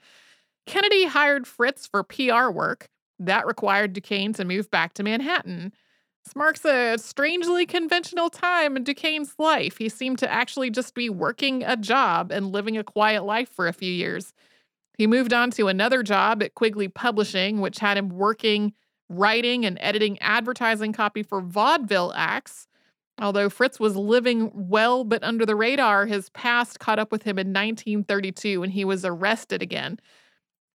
Kennedy 0.65 1.05
hired 1.05 1.45
Fritz 1.45 1.85
for 1.85 2.01
PR 2.01 2.49
work, 2.49 2.87
that 3.19 3.47
required 3.47 3.93
Duquesne 3.93 4.33
to 4.33 4.45
move 4.45 4.69
back 4.69 4.93
to 4.95 5.03
Manhattan. 5.03 5.73
This 6.25 6.35
marks 6.35 6.65
a 6.65 6.97
strangely 6.97 7.65
conventional 7.65 8.29
time 8.29 8.75
in 8.75 8.83
Duquesne's 8.83 9.35
life. 9.37 9.77
He 9.77 9.89
seemed 9.89 10.17
to 10.19 10.31
actually 10.31 10.71
just 10.71 10.95
be 10.95 11.09
working 11.09 11.63
a 11.63 11.77
job 11.77 12.31
and 12.31 12.51
living 12.51 12.77
a 12.77 12.83
quiet 12.83 13.23
life 13.23 13.49
for 13.49 13.67
a 13.67 13.73
few 13.73 13.91
years. 13.91 14.33
He 14.97 15.07
moved 15.07 15.33
on 15.33 15.51
to 15.51 15.67
another 15.67 16.01
job 16.01 16.41
at 16.41 16.55
Quigley 16.55 16.87
Publishing, 16.87 17.61
which 17.61 17.79
had 17.79 17.97
him 17.97 18.09
working, 18.09 18.73
writing, 19.09 19.65
and 19.65 19.77
editing 19.81 20.17
advertising 20.19 20.93
copy 20.93 21.21
for 21.21 21.41
vaudeville 21.41 22.13
acts. 22.15 22.67
Although 23.19 23.49
Fritz 23.49 23.79
was 23.79 23.95
living 23.95 24.51
well 24.53 25.03
but 25.03 25.23
under 25.23 25.45
the 25.45 25.55
radar, 25.55 26.05
his 26.05 26.29
past 26.29 26.79
caught 26.79 26.99
up 26.99 27.11
with 27.11 27.23
him 27.23 27.37
in 27.37 27.47
1932 27.47 28.59
when 28.59 28.71
he 28.71 28.83
was 28.83 29.05
arrested 29.05 29.61
again. 29.61 29.99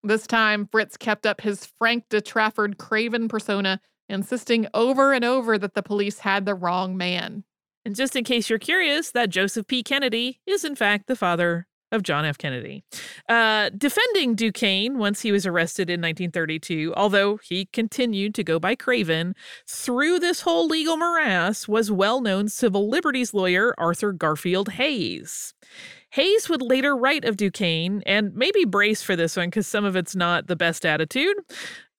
This 0.02 0.26
time, 0.26 0.66
Fritz 0.70 0.96
kept 0.96 1.26
up 1.26 1.42
his 1.42 1.66
Frank 1.78 2.04
de 2.08 2.20
Trafford 2.20 2.78
Craven 2.78 3.28
persona, 3.28 3.80
insisting 4.08 4.66
over 4.72 5.12
and 5.12 5.24
over 5.24 5.58
that 5.58 5.74
the 5.74 5.82
police 5.82 6.20
had 6.20 6.46
the 6.46 6.54
wrong 6.54 6.96
man. 6.96 7.44
And 7.84 7.94
just 7.94 8.16
in 8.16 8.24
case 8.24 8.48
you're 8.50 8.58
curious, 8.58 9.10
that 9.12 9.30
Joseph 9.30 9.66
P. 9.66 9.82
Kennedy 9.82 10.40
is 10.46 10.64
in 10.64 10.74
fact 10.74 11.06
the 11.06 11.16
father 11.16 11.66
of 11.92 12.02
John 12.02 12.24
F. 12.24 12.38
Kennedy. 12.38 12.84
Uh, 13.28 13.70
defending 13.70 14.34
Duquesne 14.34 14.98
once 14.98 15.22
he 15.22 15.32
was 15.32 15.46
arrested 15.46 15.90
in 15.90 16.00
1932, 16.00 16.94
although 16.96 17.38
he 17.38 17.66
continued 17.66 18.34
to 18.36 18.44
go 18.44 18.58
by 18.58 18.74
Craven, 18.74 19.34
through 19.66 20.18
this 20.20 20.42
whole 20.42 20.66
legal 20.66 20.96
morass 20.96 21.66
was 21.66 21.90
well 21.90 22.20
known 22.20 22.48
civil 22.48 22.88
liberties 22.88 23.34
lawyer 23.34 23.74
Arthur 23.78 24.12
Garfield 24.12 24.70
Hays. 24.70 25.54
Hays 26.10 26.48
would 26.48 26.62
later 26.62 26.96
write 26.96 27.24
of 27.24 27.36
Duquesne, 27.36 28.02
and 28.04 28.34
maybe 28.34 28.64
brace 28.64 29.02
for 29.02 29.14
this 29.14 29.36
one 29.36 29.48
because 29.48 29.66
some 29.66 29.84
of 29.84 29.94
it's 29.94 30.16
not 30.16 30.48
the 30.48 30.56
best 30.56 30.84
attitude. 30.84 31.36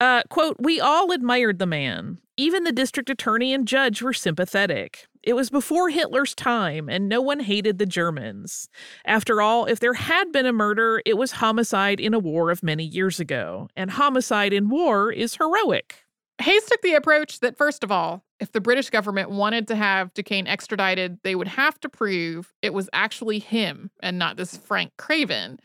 Uh, 0.02 0.24
quote, 0.30 0.58
We 0.60 0.82
all 0.82 1.12
admired 1.12 1.60
the 1.60 1.66
man. 1.66 2.18
Even 2.36 2.64
the 2.64 2.72
district 2.72 3.10
attorney 3.10 3.54
and 3.54 3.68
judge 3.68 4.02
were 4.02 4.14
sympathetic. 4.14 5.08
It 5.24 5.34
was 5.34 5.50
before 5.50 5.90
Hitler's 5.90 6.34
time, 6.34 6.90
and 6.90 7.08
no 7.08 7.22
one 7.22 7.40
hated 7.40 7.78
the 7.78 7.86
Germans. 7.86 8.68
After 9.06 9.42
all, 9.42 9.66
if 9.66 9.80
there 9.80 9.94
had 9.94 10.32
been 10.32 10.48
a 10.48 10.52
murder, 10.52 11.02
it 11.06 11.18
was 11.18 11.34
homicide 11.34 12.00
in 12.00 12.14
a 12.14 12.20
war 12.20 12.50
of 12.50 12.64
many 12.64 12.84
years 12.84 13.20
ago, 13.20 13.70
and 13.76 13.92
homicide 13.92 14.52
in 14.52 14.70
war 14.70 15.12
is 15.12 15.36
heroic. 15.36 16.04
Hays 16.40 16.66
took 16.66 16.82
the 16.82 16.96
approach 16.96 17.40
that, 17.42 17.56
first 17.56 17.84
of 17.84 17.92
all, 17.92 18.26
if 18.42 18.52
the 18.52 18.60
British 18.60 18.90
government 18.90 19.30
wanted 19.30 19.68
to 19.68 19.76
have 19.76 20.14
Duquesne 20.16 20.48
extradited, 20.48 21.20
they 21.24 21.36
would 21.36 21.48
have 21.48 21.80
to 21.82 21.88
prove 21.88 22.52
it 22.64 22.74
was 22.74 22.90
actually 22.92 23.38
him 23.38 23.92
and 24.02 24.18
not 24.18 24.36
this 24.36 24.58
Frank 24.58 24.92
Craven. 24.98 25.60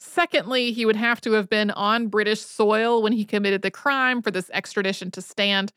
Secondly, 0.00 0.72
he 0.72 0.84
would 0.84 0.96
have 0.96 1.20
to 1.22 1.32
have 1.32 1.48
been 1.48 1.70
on 1.70 2.08
British 2.08 2.40
soil 2.40 3.00
when 3.00 3.12
he 3.12 3.24
committed 3.24 3.62
the 3.62 3.70
crime 3.70 4.20
for 4.20 4.32
this 4.32 4.50
extradition 4.52 5.12
to 5.12 5.22
stand. 5.22 5.72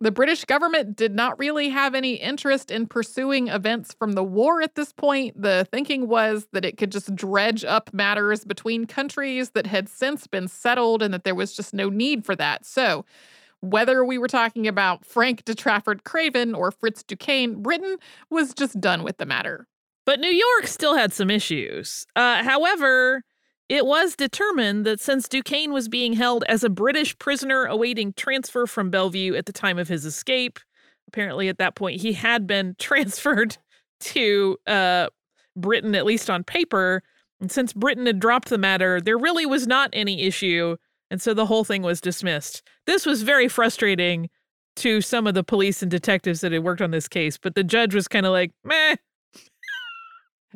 The 0.00 0.10
British 0.10 0.44
government 0.44 0.96
did 0.96 1.14
not 1.14 1.38
really 1.38 1.68
have 1.68 1.94
any 1.94 2.14
interest 2.14 2.72
in 2.72 2.88
pursuing 2.88 3.46
events 3.46 3.94
from 3.96 4.12
the 4.12 4.24
war 4.24 4.60
at 4.60 4.74
this 4.74 4.92
point. 4.92 5.40
The 5.40 5.66
thinking 5.70 6.08
was 6.08 6.48
that 6.52 6.64
it 6.64 6.76
could 6.76 6.90
just 6.90 7.14
dredge 7.14 7.64
up 7.64 7.94
matters 7.94 8.44
between 8.44 8.86
countries 8.86 9.50
that 9.50 9.66
had 9.66 9.88
since 9.88 10.26
been 10.26 10.48
settled 10.48 11.02
and 11.02 11.14
that 11.14 11.22
there 11.22 11.36
was 11.36 11.54
just 11.54 11.72
no 11.72 11.88
need 11.88 12.26
for 12.26 12.34
that. 12.34 12.66
So, 12.66 13.04
whether 13.64 14.04
we 14.04 14.18
were 14.18 14.28
talking 14.28 14.66
about 14.68 15.04
Frank 15.04 15.44
de 15.44 15.54
Trafford 15.54 16.04
Craven 16.04 16.54
or 16.54 16.70
Fritz 16.70 17.02
Duquesne, 17.02 17.62
Britain 17.62 17.96
was 18.30 18.54
just 18.54 18.80
done 18.80 19.02
with 19.02 19.18
the 19.18 19.26
matter. 19.26 19.66
But 20.06 20.20
New 20.20 20.30
York 20.30 20.66
still 20.66 20.96
had 20.96 21.12
some 21.12 21.30
issues. 21.30 22.06
Uh, 22.16 22.42
however, 22.42 23.22
It 23.68 23.86
was 23.86 24.14
determined 24.14 24.84
that 24.84 25.00
since 25.00 25.26
Duquesne 25.28 25.72
was 25.72 25.88
being 25.88 26.12
held 26.12 26.44
as 26.48 26.62
a 26.64 26.68
British 26.68 27.18
prisoner 27.18 27.64
awaiting 27.64 28.12
transfer 28.12 28.66
from 28.66 28.90
Bellevue 28.90 29.34
at 29.34 29.46
the 29.46 29.52
time 29.52 29.78
of 29.78 29.88
his 29.88 30.04
escape, 30.04 30.58
apparently 31.08 31.48
at 31.48 31.58
that 31.58 31.74
point 31.74 32.00
he 32.02 32.12
had 32.12 32.46
been 32.46 32.76
transferred 32.78 33.56
to 34.00 34.58
uh, 34.66 35.08
Britain, 35.56 35.94
at 35.94 36.04
least 36.04 36.28
on 36.28 36.44
paper. 36.44 37.02
And 37.40 37.50
since 37.50 37.72
Britain 37.72 38.06
had 38.06 38.20
dropped 38.20 38.48
the 38.50 38.58
matter, 38.58 39.00
there 39.00 39.18
really 39.18 39.46
was 39.46 39.66
not 39.66 39.90
any 39.92 40.22
issue. 40.22 40.76
And 41.10 41.20
so 41.20 41.34
the 41.34 41.46
whole 41.46 41.64
thing 41.64 41.82
was 41.82 42.00
dismissed. 42.00 42.62
This 42.86 43.06
was 43.06 43.22
very 43.22 43.48
frustrating 43.48 44.30
to 44.76 45.00
some 45.00 45.26
of 45.26 45.34
the 45.34 45.44
police 45.44 45.82
and 45.82 45.90
detectives 45.90 46.40
that 46.40 46.52
had 46.52 46.64
worked 46.64 46.82
on 46.82 46.90
this 46.90 47.08
case, 47.08 47.38
but 47.38 47.54
the 47.54 47.62
judge 47.62 47.94
was 47.94 48.08
kind 48.08 48.26
of 48.26 48.32
like, 48.32 48.52
meh. 48.64 48.96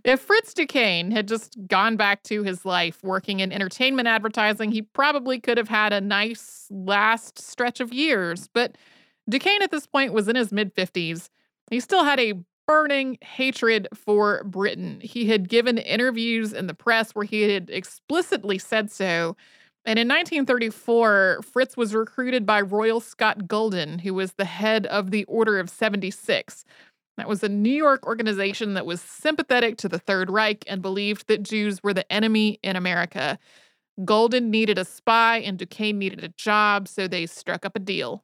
If 0.05 0.21
Fritz 0.21 0.55
Duquesne 0.55 1.11
had 1.11 1.27
just 1.27 1.57
gone 1.67 1.97
back 1.97 2.23
to 2.25 2.43
his 2.43 2.65
life 2.65 3.03
working 3.03 3.41
in 3.41 3.53
entertainment 3.53 4.09
advertising, 4.09 4.71
he 4.71 4.83
probably 4.83 5.41
could 5.41 5.59
have 5.59 5.69
had 5.69 5.93
a 5.93 6.01
nice 6.01 6.67
last 6.71 7.39
stretch 7.41 7.81
of 7.81 7.93
years. 7.93 8.49
But 8.53 8.77
Duquesne 9.29 9.63
at 9.63 9.71
this 9.71 9.87
point 9.87 10.13
was 10.13 10.29
in 10.29 10.37
his 10.37 10.53
mid 10.53 10.75
50s. 10.75 11.29
He 11.71 11.81
still 11.81 12.05
had 12.05 12.21
a 12.21 12.35
burning 12.67 13.19
hatred 13.23 13.89
for 13.95 14.45
Britain. 14.45 15.01
He 15.03 15.27
had 15.27 15.49
given 15.49 15.79
interviews 15.79 16.53
in 16.53 16.67
the 16.67 16.75
press 16.75 17.15
where 17.15 17.25
he 17.25 17.43
had 17.43 17.71
explicitly 17.71 18.59
said 18.59 18.91
so. 18.91 19.37
And 19.85 19.99
in 19.99 20.09
1934, 20.09 21.41
Fritz 21.43 21.77
was 21.77 21.95
recruited 21.95 22.45
by 22.45 22.61
Royal 22.61 23.01
Scott 23.01 23.47
Gulden, 23.47 24.01
who 24.01 24.13
was 24.13 24.33
the 24.33 24.45
head 24.45 24.87
of 24.87 25.11
the 25.11 25.25
Order 25.25 25.59
of 25.59 25.71
76. 25.71 26.65
That 27.17 27.29
was 27.29 27.43
a 27.43 27.49
New 27.49 27.71
York 27.71 28.07
organization 28.07 28.75
that 28.75 28.87
was 28.87 29.01
sympathetic 29.01 29.77
to 29.79 29.89
the 29.89 29.99
Third 29.99 30.31
Reich 30.31 30.63
and 30.67 30.83
believed 30.83 31.27
that 31.27 31.43
Jews 31.43 31.83
were 31.83 31.95
the 31.95 32.11
enemy 32.13 32.61
in 32.63 32.77
America. 32.77 33.39
Gulden 34.05 34.51
needed 34.51 34.79
a 34.79 34.85
spy 34.85 35.39
and 35.39 35.59
Duquesne 35.59 35.99
needed 35.99 36.23
a 36.23 36.29
job, 36.29 36.87
so 36.87 37.09
they 37.09 37.27
struck 37.27 37.67
up 37.67 37.75
a 37.75 37.81
deal. 37.81 38.23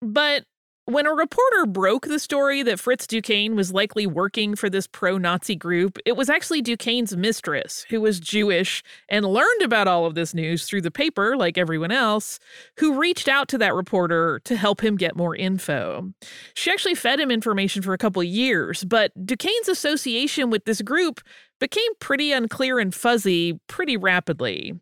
But 0.00 0.44
when 0.86 1.04
a 1.04 1.12
reporter 1.12 1.66
broke 1.66 2.06
the 2.06 2.20
story 2.20 2.62
that 2.62 2.78
Fritz 2.78 3.08
Duquesne 3.08 3.56
was 3.56 3.72
likely 3.72 4.06
working 4.06 4.54
for 4.54 4.70
this 4.70 4.86
pro 4.86 5.18
Nazi 5.18 5.56
group, 5.56 5.98
it 6.06 6.16
was 6.16 6.30
actually 6.30 6.62
Duquesne's 6.62 7.16
mistress, 7.16 7.84
who 7.90 8.00
was 8.00 8.20
Jewish 8.20 8.84
and 9.08 9.26
learned 9.26 9.62
about 9.62 9.88
all 9.88 10.06
of 10.06 10.14
this 10.14 10.32
news 10.32 10.64
through 10.64 10.82
the 10.82 10.92
paper, 10.92 11.36
like 11.36 11.58
everyone 11.58 11.90
else, 11.90 12.38
who 12.78 13.00
reached 13.00 13.26
out 13.26 13.48
to 13.48 13.58
that 13.58 13.74
reporter 13.74 14.40
to 14.44 14.54
help 14.54 14.80
him 14.80 14.96
get 14.96 15.16
more 15.16 15.34
info. 15.34 16.12
She 16.54 16.70
actually 16.70 16.94
fed 16.94 17.18
him 17.18 17.32
information 17.32 17.82
for 17.82 17.92
a 17.92 17.98
couple 17.98 18.22
years, 18.22 18.84
but 18.84 19.10
Duquesne's 19.26 19.68
association 19.68 20.50
with 20.50 20.66
this 20.66 20.82
group 20.82 21.20
became 21.58 21.94
pretty 22.00 22.32
unclear 22.32 22.78
and 22.78 22.94
fuzzy 22.94 23.58
pretty 23.66 23.96
rapidly. 23.96 24.74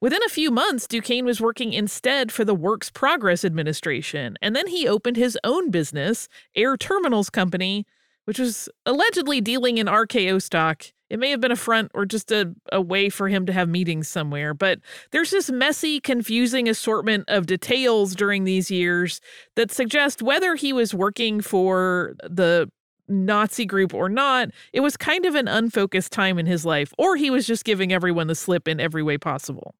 Within 0.00 0.22
a 0.24 0.30
few 0.30 0.50
months, 0.50 0.86
Duquesne 0.86 1.24
was 1.24 1.40
working 1.40 1.72
instead 1.72 2.32
for 2.32 2.44
the 2.44 2.54
Works 2.54 2.90
Progress 2.90 3.44
Administration, 3.44 4.36
and 4.40 4.56
then 4.56 4.66
he 4.66 4.88
opened 4.88 5.16
his 5.16 5.38
own 5.44 5.70
business, 5.70 6.28
Air 6.54 6.76
Terminals 6.76 7.30
Company, 7.30 7.86
which 8.24 8.38
was 8.38 8.68
allegedly 8.86 9.40
dealing 9.40 9.78
in 9.78 9.86
RKO 9.86 10.40
stock. 10.40 10.84
It 11.10 11.18
may 11.18 11.30
have 11.30 11.40
been 11.40 11.52
a 11.52 11.56
front 11.56 11.90
or 11.92 12.06
just 12.06 12.32
a, 12.32 12.54
a 12.72 12.80
way 12.80 13.10
for 13.10 13.28
him 13.28 13.44
to 13.46 13.52
have 13.52 13.68
meetings 13.68 14.08
somewhere, 14.08 14.54
but 14.54 14.78
there's 15.10 15.30
this 15.30 15.50
messy, 15.50 16.00
confusing 16.00 16.68
assortment 16.68 17.24
of 17.28 17.46
details 17.46 18.14
during 18.14 18.44
these 18.44 18.70
years 18.70 19.20
that 19.56 19.70
suggest 19.70 20.22
whether 20.22 20.54
he 20.54 20.72
was 20.72 20.94
working 20.94 21.42
for 21.42 22.14
the 22.22 22.70
Nazi 23.12 23.64
group 23.66 23.94
or 23.94 24.08
not, 24.08 24.50
it 24.72 24.80
was 24.80 24.96
kind 24.96 25.24
of 25.24 25.34
an 25.34 25.48
unfocused 25.48 26.12
time 26.12 26.38
in 26.38 26.46
his 26.46 26.64
life, 26.64 26.92
or 26.98 27.16
he 27.16 27.30
was 27.30 27.46
just 27.46 27.64
giving 27.64 27.92
everyone 27.92 28.26
the 28.26 28.34
slip 28.34 28.66
in 28.66 28.80
every 28.80 29.02
way 29.02 29.18
possible. 29.18 29.74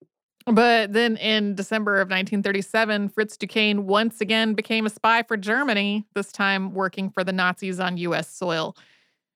But 0.47 0.93
then 0.93 1.17
in 1.17 1.55
December 1.55 1.97
of 1.97 2.09
1937, 2.09 3.11
Fritz 3.11 3.37
Duquesne 3.37 3.87
once 3.87 4.21
again 4.21 4.55
became 4.55 4.87
a 4.87 4.91
spy 4.91 5.23
for 5.23 5.37
Germany, 5.37 6.05
this 6.15 6.33
time 6.33 6.75
working 6.75 7.11
for 7.11 7.23
the 7.23 7.33
Nazis 7.33 7.79
on 7.79 7.97
U.S. 7.99 8.29
soil. 8.29 8.77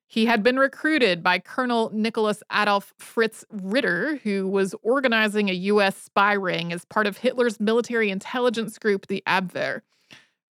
He 0.08 0.26
had 0.26 0.42
been 0.42 0.58
recruited 0.58 1.22
by 1.22 1.38
Colonel 1.40 1.90
Nicholas 1.92 2.42
Adolf 2.52 2.94
Fritz 2.98 3.44
Ritter, 3.50 4.16
who 4.22 4.46
was 4.48 4.74
organizing 4.82 5.48
a 5.48 5.54
U.S. 5.54 5.96
spy 5.96 6.32
ring 6.32 6.72
as 6.72 6.84
part 6.84 7.06
of 7.06 7.18
Hitler's 7.18 7.58
military 7.58 8.10
intelligence 8.10 8.78
group, 8.78 9.06
the 9.06 9.22
Abwehr. 9.26 9.82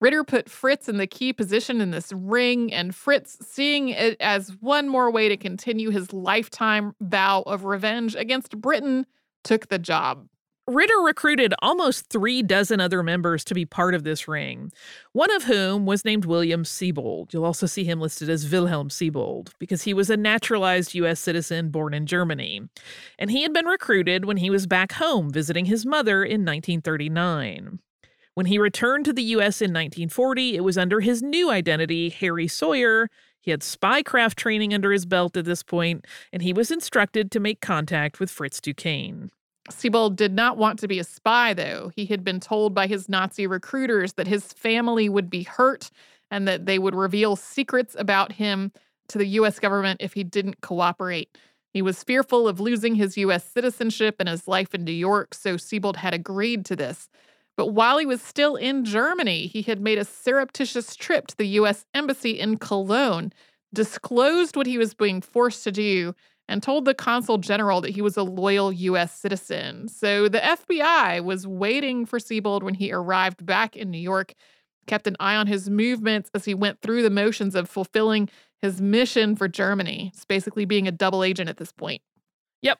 Ritter 0.01 0.23
put 0.23 0.49
Fritz 0.49 0.89
in 0.89 0.97
the 0.97 1.07
key 1.07 1.31
position 1.31 1.79
in 1.79 1.91
this 1.91 2.11
ring, 2.13 2.73
and 2.73 2.93
Fritz, 2.93 3.37
seeing 3.41 3.89
it 3.89 4.17
as 4.19 4.49
one 4.59 4.89
more 4.89 5.09
way 5.09 5.29
to 5.29 5.37
continue 5.37 5.89
his 5.89 6.11
lifetime 6.11 6.93
vow 6.99 7.43
of 7.43 7.63
revenge 7.63 8.15
against 8.15 8.59
Britain, 8.59 9.05
took 9.43 9.69
the 9.69 9.79
job. 9.79 10.27
Ritter 10.67 10.97
recruited 10.97 11.53
almost 11.61 12.09
three 12.09 12.41
dozen 12.41 12.79
other 12.79 13.03
members 13.03 13.43
to 13.45 13.53
be 13.53 13.65
part 13.65 13.93
of 13.93 14.03
this 14.03 14.27
ring, 14.27 14.71
one 15.13 15.31
of 15.35 15.43
whom 15.43 15.85
was 15.85 16.03
named 16.03 16.25
William 16.25 16.63
Sebold. 16.63 17.31
You'll 17.31 17.45
also 17.45 17.67
see 17.67 17.83
him 17.83 18.01
listed 18.01 18.31
as 18.31 18.51
Wilhelm 18.51 18.89
Sebold 18.89 19.51
because 19.59 19.83
he 19.83 19.93
was 19.93 20.09
a 20.09 20.17
naturalized 20.17 20.95
U.S. 20.95 21.19
citizen 21.19 21.69
born 21.69 21.93
in 21.93 22.07
Germany. 22.07 22.63
And 23.19 23.29
he 23.29 23.43
had 23.43 23.53
been 23.53 23.67
recruited 23.67 24.25
when 24.25 24.37
he 24.37 24.49
was 24.49 24.65
back 24.65 24.93
home 24.93 25.29
visiting 25.29 25.65
his 25.65 25.85
mother 25.85 26.23
in 26.23 26.41
1939. 26.41 27.79
When 28.35 28.47
he 28.47 28.57
returned 28.57 29.05
to 29.05 29.13
the 29.13 29.23
U.S. 29.23 29.61
in 29.61 29.71
1940, 29.71 30.57
it 30.57 30.63
was 30.63 30.77
under 30.77 30.99
his 30.99 31.23
new 31.23 31.49
identity, 31.49 32.09
Harry 32.09 32.49
Sawyer. 32.49 33.09
He 33.39 33.51
had 33.51 33.61
spycraft 33.61 34.35
training 34.35 34.73
under 34.73 34.91
his 34.91 35.05
belt 35.05 35.37
at 35.37 35.45
this 35.45 35.63
point, 35.63 36.05
and 36.33 36.41
he 36.41 36.51
was 36.51 36.69
instructed 36.69 37.31
to 37.31 37.39
make 37.39 37.61
contact 37.61 38.19
with 38.19 38.29
Fritz 38.29 38.59
Duquesne. 38.59 39.31
Sebold 39.71 40.17
did 40.17 40.33
not 40.33 40.57
want 40.57 40.79
to 40.79 40.87
be 40.87 40.99
a 40.99 41.05
spy, 41.05 41.53
though. 41.53 41.91
He 41.95 42.05
had 42.07 42.25
been 42.25 42.41
told 42.41 42.75
by 42.75 42.87
his 42.87 43.07
Nazi 43.07 43.47
recruiters 43.47 44.13
that 44.13 44.27
his 44.27 44.51
family 44.51 45.07
would 45.07 45.29
be 45.29 45.43
hurt 45.43 45.89
and 46.29 46.45
that 46.45 46.65
they 46.65 46.77
would 46.77 46.93
reveal 46.93 47.37
secrets 47.37 47.95
about 47.97 48.33
him 48.33 48.73
to 49.07 49.17
the 49.17 49.27
U.S. 49.27 49.59
government 49.59 50.01
if 50.01 50.11
he 50.11 50.25
didn't 50.25 50.59
cooperate. 50.59 51.37
He 51.69 51.81
was 51.81 52.03
fearful 52.03 52.49
of 52.49 52.59
losing 52.59 52.95
his 52.95 53.17
U.S. 53.17 53.45
citizenship 53.45 54.17
and 54.19 54.27
his 54.27 54.45
life 54.45 54.75
in 54.75 54.83
New 54.83 54.91
York, 54.91 55.33
so 55.33 55.55
Sebold 55.55 55.97
had 55.97 56.13
agreed 56.13 56.65
to 56.65 56.75
this. 56.75 57.07
But 57.57 57.67
while 57.67 57.97
he 57.97 58.05
was 58.05 58.21
still 58.21 58.55
in 58.55 58.83
Germany, 58.83 59.47
he 59.47 59.61
had 59.61 59.79
made 59.79 59.97
a 59.97 60.05
surreptitious 60.05 60.95
trip 60.95 61.27
to 61.27 61.37
the 61.37 61.47
US 61.59 61.85
Embassy 61.93 62.39
in 62.39 62.57
Cologne, 62.57 63.31
disclosed 63.73 64.55
what 64.55 64.67
he 64.67 64.77
was 64.77 64.93
being 64.93 65.21
forced 65.21 65.63
to 65.63 65.71
do, 65.71 66.13
and 66.47 66.61
told 66.61 66.85
the 66.85 66.93
consul 66.93 67.37
general 67.37 67.81
that 67.81 67.91
he 67.91 68.01
was 68.01 68.17
a 68.17 68.23
loyal 68.23 68.71
US 68.71 69.17
citizen. 69.17 69.87
So 69.87 70.27
the 70.27 70.39
FBI 70.39 71.23
was 71.23 71.47
waiting 71.47 72.05
for 72.05 72.19
Sebold 72.19 72.63
when 72.63 72.75
he 72.75 72.91
arrived 72.91 73.45
back 73.45 73.75
in 73.75 73.89
New 73.89 73.99
York, 73.99 74.33
kept 74.85 75.07
an 75.07 75.15
eye 75.19 75.35
on 75.35 75.47
his 75.47 75.69
movements 75.69 76.29
as 76.33 76.45
he 76.45 76.53
went 76.53 76.81
through 76.81 77.01
the 77.01 77.09
motions 77.09 77.55
of 77.55 77.69
fulfilling 77.69 78.29
his 78.61 78.81
mission 78.81 79.35
for 79.35 79.47
Germany. 79.47 80.11
It's 80.13 80.25
basically 80.25 80.65
being 80.65 80.87
a 80.87 80.91
double 80.91 81.23
agent 81.23 81.49
at 81.49 81.57
this 81.57 81.71
point. 81.71 82.01
Yep. 82.61 82.79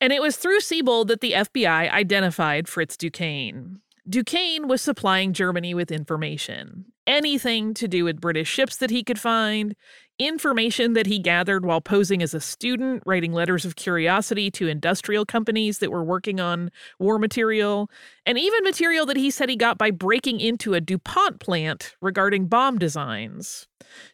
And 0.00 0.12
it 0.12 0.22
was 0.22 0.36
through 0.36 0.60
Sebold 0.60 1.08
that 1.08 1.20
the 1.20 1.32
FBI 1.32 1.90
identified 1.90 2.68
Fritz 2.68 2.96
Duquesne. 2.96 3.80
Duquesne 4.08 4.68
was 4.68 4.80
supplying 4.80 5.32
Germany 5.32 5.74
with 5.74 5.90
information, 5.90 6.84
anything 7.08 7.74
to 7.74 7.88
do 7.88 8.04
with 8.04 8.20
British 8.20 8.48
ships 8.48 8.76
that 8.76 8.90
he 8.90 9.02
could 9.02 9.18
find, 9.18 9.74
information 10.20 10.92
that 10.92 11.06
he 11.06 11.18
gathered 11.18 11.66
while 11.66 11.80
posing 11.80 12.22
as 12.22 12.32
a 12.32 12.40
student, 12.40 13.02
writing 13.04 13.32
letters 13.32 13.64
of 13.64 13.74
curiosity 13.74 14.48
to 14.52 14.68
industrial 14.68 15.26
companies 15.26 15.78
that 15.78 15.90
were 15.90 16.04
working 16.04 16.38
on 16.38 16.70
war 17.00 17.18
material, 17.18 17.90
and 18.24 18.38
even 18.38 18.62
material 18.62 19.06
that 19.06 19.16
he 19.16 19.28
said 19.28 19.48
he 19.48 19.56
got 19.56 19.76
by 19.76 19.90
breaking 19.90 20.38
into 20.38 20.74
a 20.74 20.80
DuPont 20.80 21.40
plant 21.40 21.96
regarding 22.00 22.46
bomb 22.46 22.78
designs. 22.78 23.66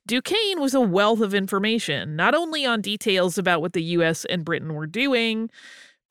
Duquesne 0.06 0.58
was 0.58 0.72
a 0.72 0.80
wealth 0.80 1.20
of 1.20 1.34
information, 1.34 2.16
not 2.16 2.34
only 2.34 2.64
on 2.64 2.80
details 2.80 3.36
about 3.36 3.60
what 3.60 3.74
the 3.74 3.82
US 3.82 4.24
and 4.24 4.42
Britain 4.42 4.72
were 4.72 4.86
doing, 4.86 5.50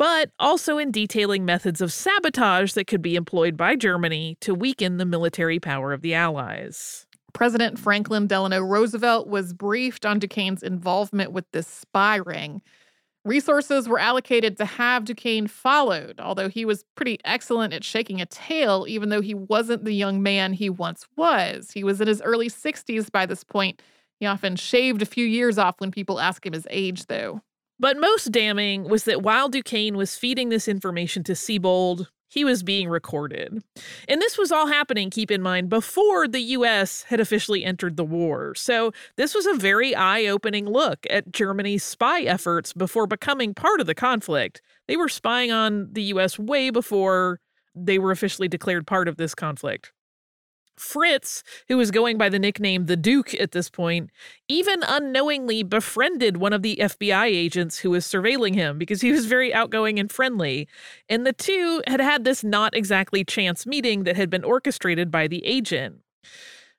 but 0.02 0.32
also 0.40 0.80
in 0.80 0.90
detailing 0.90 1.46
methods 1.46 1.80
of 1.80 1.94
sabotage 1.94 2.74
that 2.74 2.88
could 2.88 3.04
be 3.04 3.16
employed 3.16 3.56
by 3.56 3.76
Germany 3.76 4.36
to 4.42 4.56
weaken 4.56 4.98
the 4.98 5.06
military 5.06 5.60
power 5.60 5.94
of 5.94 6.02
the 6.02 6.16
Allies. 6.16 7.06
President 7.34 7.78
Franklin 7.78 8.26
Delano 8.26 8.62
Roosevelt 8.62 9.28
was 9.28 9.54
briefed 9.54 10.04
on 10.04 10.18
Duquesne's 10.18 10.64
involvement 10.64 11.34
with 11.34 11.46
this 11.52 11.68
spy 11.68 12.16
ring. 12.16 12.64
Resources 13.26 13.88
were 13.88 14.00
allocated 14.00 14.58
to 14.58 14.66
have 14.66 15.06
Duquesne 15.06 15.46
followed, 15.46 16.20
although 16.20 16.50
he 16.50 16.66
was 16.66 16.84
pretty 16.96 17.20
excellent 17.24 17.72
at 17.72 17.84
shaking 17.84 18.20
a 18.20 18.26
tail, 18.26 18.88
even 18.90 19.10
though 19.10 19.22
he 19.22 19.36
wasn't 19.36 19.86
the 19.86 19.94
young 19.94 20.24
man 20.24 20.54
he 20.54 20.68
once 20.68 21.06
was. 21.16 21.70
He 21.74 21.84
was 21.84 22.02
in 22.02 22.08
his 22.08 22.24
early 22.24 22.50
60s 22.50 23.12
by 23.12 23.28
this 23.28 23.44
point. 23.44 23.84
He 24.20 24.26
often 24.26 24.56
shaved 24.56 25.04
a 25.04 25.06
few 25.06 25.28
years 25.28 25.60
off 25.60 25.80
when 25.80 25.92
people 25.92 26.20
asked 26.20 26.44
him 26.44 26.54
his 26.54 26.66
age, 26.72 27.06
though. 27.06 27.42
But 27.82 28.00
most 28.00 28.32
damning 28.32 28.84
was 28.84 29.06
that 29.06 29.24
while 29.24 29.50
Duquesne 29.50 29.98
was 29.98 30.16
feeding 30.16 30.50
this 30.50 30.68
information 30.68 31.24
to 31.24 31.32
Sebold, 31.32 32.06
he 32.30 32.46
was 32.46 32.62
being 32.62 32.88
recorded. 32.88 33.58
And 34.08 34.22
this 34.22 34.38
was 34.38 34.52
all 34.52 34.68
happening, 34.68 35.10
keep 35.10 35.32
in 35.32 35.42
mind, 35.42 35.68
before 35.68 36.28
the 36.28 36.42
US 36.42 37.04
had 37.10 37.20
officially 37.20 37.66
entered 37.66 37.98
the 37.98 38.06
war. 38.06 38.54
So 38.54 38.92
this 39.18 39.34
was 39.34 39.48
a 39.48 39.56
very 39.56 39.96
eye 39.96 40.28
opening 40.28 40.68
look 40.68 41.08
at 41.10 41.32
Germany's 41.34 41.84
spy 41.84 42.22
efforts 42.22 42.72
before 42.72 43.08
becoming 43.08 43.56
part 43.56 43.82
of 43.82 43.88
the 43.88 43.96
conflict. 43.96 44.62
They 44.88 44.96
were 44.96 45.10
spying 45.10 45.52
on 45.52 45.90
the 45.92 46.04
US 46.04 46.38
way 46.38 46.70
before 46.70 47.40
they 47.74 47.98
were 47.98 48.12
officially 48.12 48.48
declared 48.48 48.86
part 48.86 49.08
of 49.08 49.18
this 49.18 49.34
conflict. 49.34 49.92
Fritz, 50.82 51.44
who 51.68 51.78
was 51.78 51.92
going 51.92 52.18
by 52.18 52.30
the 52.30 52.40
nickname 52.40 52.88
the 52.88 52.98
Duke 52.98 53.34
at 53.36 53.52
this 53.52 53.70
point, 53.70 54.10
even 54.48 54.84
unknowingly 54.84 55.64
befriended 55.64 56.38
one 56.38 56.54
of 56.54 56.62
the 56.62 56.78
FBI 56.82 57.26
agents 57.26 57.80
who 57.80 57.92
was 57.92 58.06
surveilling 58.06 58.56
him 58.56 58.78
because 58.78 59.02
he 59.02 59.12
was 59.12 59.26
very 59.26 59.54
outgoing 59.54 60.00
and 60.00 60.12
friendly. 60.12 60.68
And 61.08 61.26
the 61.26 61.34
two 61.34 61.82
had 61.88 62.02
had 62.02 62.24
this 62.24 62.44
not 62.44 62.76
exactly 62.76 63.24
chance 63.24 63.66
meeting 63.66 64.04
that 64.04 64.16
had 64.16 64.30
been 64.30 64.44
orchestrated 64.44 65.12
by 65.12 65.28
the 65.28 65.46
agent. 65.46 66.02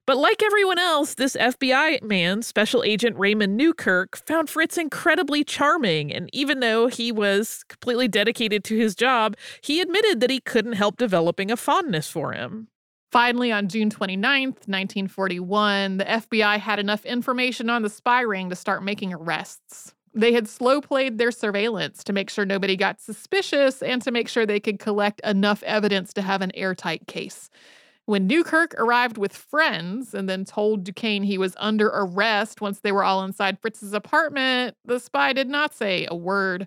But 0.04 0.16
like 0.16 0.42
everyone 0.42 0.80
else, 0.80 1.14
this 1.14 1.36
FBI 1.36 2.02
man, 2.02 2.42
Special 2.42 2.82
Agent 2.82 3.16
Raymond 3.16 3.56
Newkirk, 3.56 4.16
found 4.26 4.50
Fritz 4.50 4.76
incredibly 4.76 5.44
charming. 5.44 6.12
And 6.12 6.28
even 6.32 6.58
though 6.58 6.88
he 6.88 7.12
was 7.12 7.62
completely 7.68 8.08
dedicated 8.08 8.64
to 8.64 8.76
his 8.76 8.96
job, 8.96 9.36
he 9.60 9.80
admitted 9.80 10.18
that 10.18 10.30
he 10.30 10.40
couldn't 10.40 10.72
help 10.72 10.96
developing 10.96 11.52
a 11.52 11.56
fondness 11.56 12.08
for 12.08 12.32
him. 12.32 12.66
Finally, 13.12 13.52
on 13.52 13.68
June 13.68 13.90
29th, 13.90 14.66
1941, 14.66 15.98
the 15.98 16.04
FBI 16.04 16.58
had 16.58 16.78
enough 16.78 17.04
information 17.04 17.68
on 17.68 17.82
the 17.82 17.90
spy 17.90 18.22
ring 18.22 18.48
to 18.48 18.56
start 18.56 18.82
making 18.82 19.12
arrests. 19.12 19.92
They 20.14 20.32
had 20.32 20.48
slow 20.48 20.80
played 20.80 21.18
their 21.18 21.30
surveillance 21.30 22.02
to 22.04 22.14
make 22.14 22.30
sure 22.30 22.46
nobody 22.46 22.74
got 22.74 23.02
suspicious 23.02 23.82
and 23.82 24.00
to 24.00 24.10
make 24.10 24.28
sure 24.28 24.46
they 24.46 24.60
could 24.60 24.78
collect 24.78 25.20
enough 25.24 25.62
evidence 25.64 26.14
to 26.14 26.22
have 26.22 26.40
an 26.40 26.52
airtight 26.54 27.06
case. 27.06 27.50
When 28.06 28.26
Newkirk 28.26 28.74
arrived 28.78 29.18
with 29.18 29.36
friends 29.36 30.14
and 30.14 30.26
then 30.26 30.46
told 30.46 30.82
Duquesne 30.82 31.22
he 31.22 31.36
was 31.36 31.54
under 31.60 31.88
arrest 31.88 32.62
once 32.62 32.80
they 32.80 32.92
were 32.92 33.04
all 33.04 33.22
inside 33.24 33.60
Fritz's 33.60 33.92
apartment, 33.92 34.74
the 34.86 34.98
spy 34.98 35.34
did 35.34 35.50
not 35.50 35.74
say 35.74 36.06
a 36.10 36.16
word. 36.16 36.66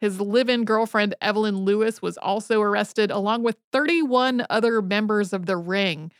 His 0.00 0.20
live 0.20 0.48
in 0.48 0.64
girlfriend, 0.64 1.14
Evelyn 1.20 1.58
Lewis, 1.58 2.00
was 2.00 2.16
also 2.16 2.62
arrested, 2.62 3.10
along 3.10 3.42
with 3.42 3.56
31 3.70 4.46
other 4.48 4.80
members 4.80 5.32
of 5.32 5.44
the 5.44 5.58
ring. 5.58 6.10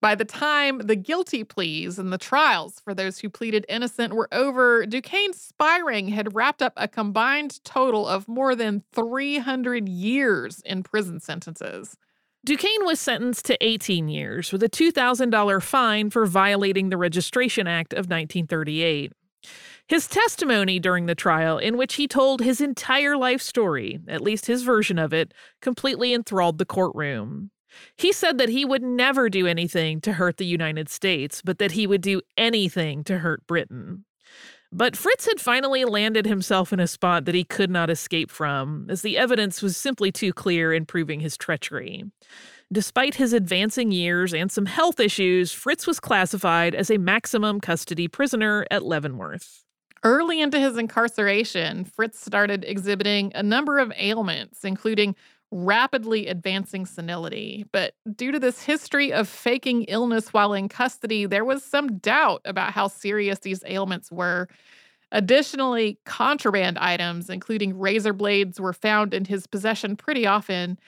By 0.00 0.14
the 0.14 0.24
time 0.24 0.78
the 0.78 0.96
guilty 0.96 1.44
pleas 1.44 1.98
and 1.98 2.12
the 2.12 2.18
trials 2.18 2.78
for 2.78 2.94
those 2.94 3.18
who 3.18 3.30
pleaded 3.30 3.64
innocent 3.68 4.12
were 4.12 4.28
over, 4.32 4.86
Duquesne's 4.86 5.40
spy 5.40 5.78
ring 5.78 6.08
had 6.08 6.34
wrapped 6.34 6.62
up 6.62 6.74
a 6.76 6.86
combined 6.86 7.64
total 7.64 8.06
of 8.06 8.28
more 8.28 8.54
than 8.54 8.84
300 8.92 9.88
years 9.88 10.60
in 10.60 10.82
prison 10.82 11.20
sentences. 11.20 11.96
Duquesne 12.44 12.84
was 12.84 13.00
sentenced 13.00 13.46
to 13.46 13.66
18 13.66 14.08
years 14.08 14.52
with 14.52 14.62
a 14.62 14.68
$2,000 14.68 15.62
fine 15.62 16.10
for 16.10 16.26
violating 16.26 16.90
the 16.90 16.98
Registration 16.98 17.66
Act 17.66 17.94
of 17.94 18.10
1938. 18.10 19.12
His 19.86 20.08
testimony 20.08 20.78
during 20.78 21.06
the 21.06 21.14
trial, 21.14 21.58
in 21.58 21.76
which 21.76 21.94
he 21.94 22.08
told 22.08 22.40
his 22.40 22.60
entire 22.60 23.16
life 23.16 23.42
story, 23.42 24.00
at 24.08 24.22
least 24.22 24.46
his 24.46 24.62
version 24.62 24.98
of 24.98 25.12
it, 25.12 25.34
completely 25.60 26.14
enthralled 26.14 26.58
the 26.58 26.64
courtroom. 26.64 27.50
He 27.96 28.12
said 28.12 28.38
that 28.38 28.48
he 28.48 28.64
would 28.64 28.82
never 28.82 29.28
do 29.28 29.46
anything 29.46 30.00
to 30.02 30.14
hurt 30.14 30.38
the 30.38 30.46
United 30.46 30.88
States, 30.88 31.42
but 31.42 31.58
that 31.58 31.72
he 31.72 31.86
would 31.86 32.00
do 32.00 32.22
anything 32.36 33.04
to 33.04 33.18
hurt 33.18 33.46
Britain. 33.46 34.04
But 34.72 34.96
Fritz 34.96 35.26
had 35.26 35.40
finally 35.40 35.84
landed 35.84 36.26
himself 36.26 36.72
in 36.72 36.80
a 36.80 36.86
spot 36.86 37.26
that 37.26 37.34
he 37.34 37.44
could 37.44 37.70
not 37.70 37.90
escape 37.90 38.30
from, 38.30 38.86
as 38.88 39.02
the 39.02 39.18
evidence 39.18 39.62
was 39.62 39.76
simply 39.76 40.10
too 40.10 40.32
clear 40.32 40.72
in 40.72 40.86
proving 40.86 41.20
his 41.20 41.36
treachery. 41.36 42.04
Despite 42.72 43.16
his 43.16 43.32
advancing 43.32 43.92
years 43.92 44.32
and 44.34 44.50
some 44.50 44.66
health 44.66 44.98
issues, 44.98 45.52
Fritz 45.52 45.86
was 45.86 46.00
classified 46.00 46.74
as 46.74 46.90
a 46.90 46.98
maximum 46.98 47.60
custody 47.60 48.08
prisoner 48.08 48.66
at 48.70 48.82
Leavenworth. 48.82 49.64
Early 50.04 50.42
into 50.42 50.60
his 50.60 50.76
incarceration, 50.76 51.84
Fritz 51.84 52.20
started 52.20 52.64
exhibiting 52.64 53.32
a 53.34 53.42
number 53.42 53.78
of 53.78 53.92
ailments, 53.96 54.62
including 54.62 55.16
rapidly 55.50 56.26
advancing 56.26 56.84
senility. 56.84 57.64
But 57.72 57.94
due 58.14 58.30
to 58.32 58.38
this 58.38 58.62
history 58.62 59.12
of 59.12 59.28
faking 59.28 59.84
illness 59.84 60.32
while 60.32 60.52
in 60.52 60.68
custody, 60.68 61.24
there 61.24 61.44
was 61.44 61.64
some 61.64 61.96
doubt 61.98 62.42
about 62.44 62.72
how 62.72 62.88
serious 62.88 63.38
these 63.38 63.64
ailments 63.66 64.12
were. 64.12 64.48
Additionally, 65.12 65.98
contraband 66.04 66.76
items, 66.78 67.30
including 67.30 67.78
razor 67.78 68.12
blades, 68.12 68.60
were 68.60 68.72
found 68.74 69.14
in 69.14 69.24
his 69.24 69.46
possession 69.46 69.96
pretty 69.96 70.26
often. 70.26 70.78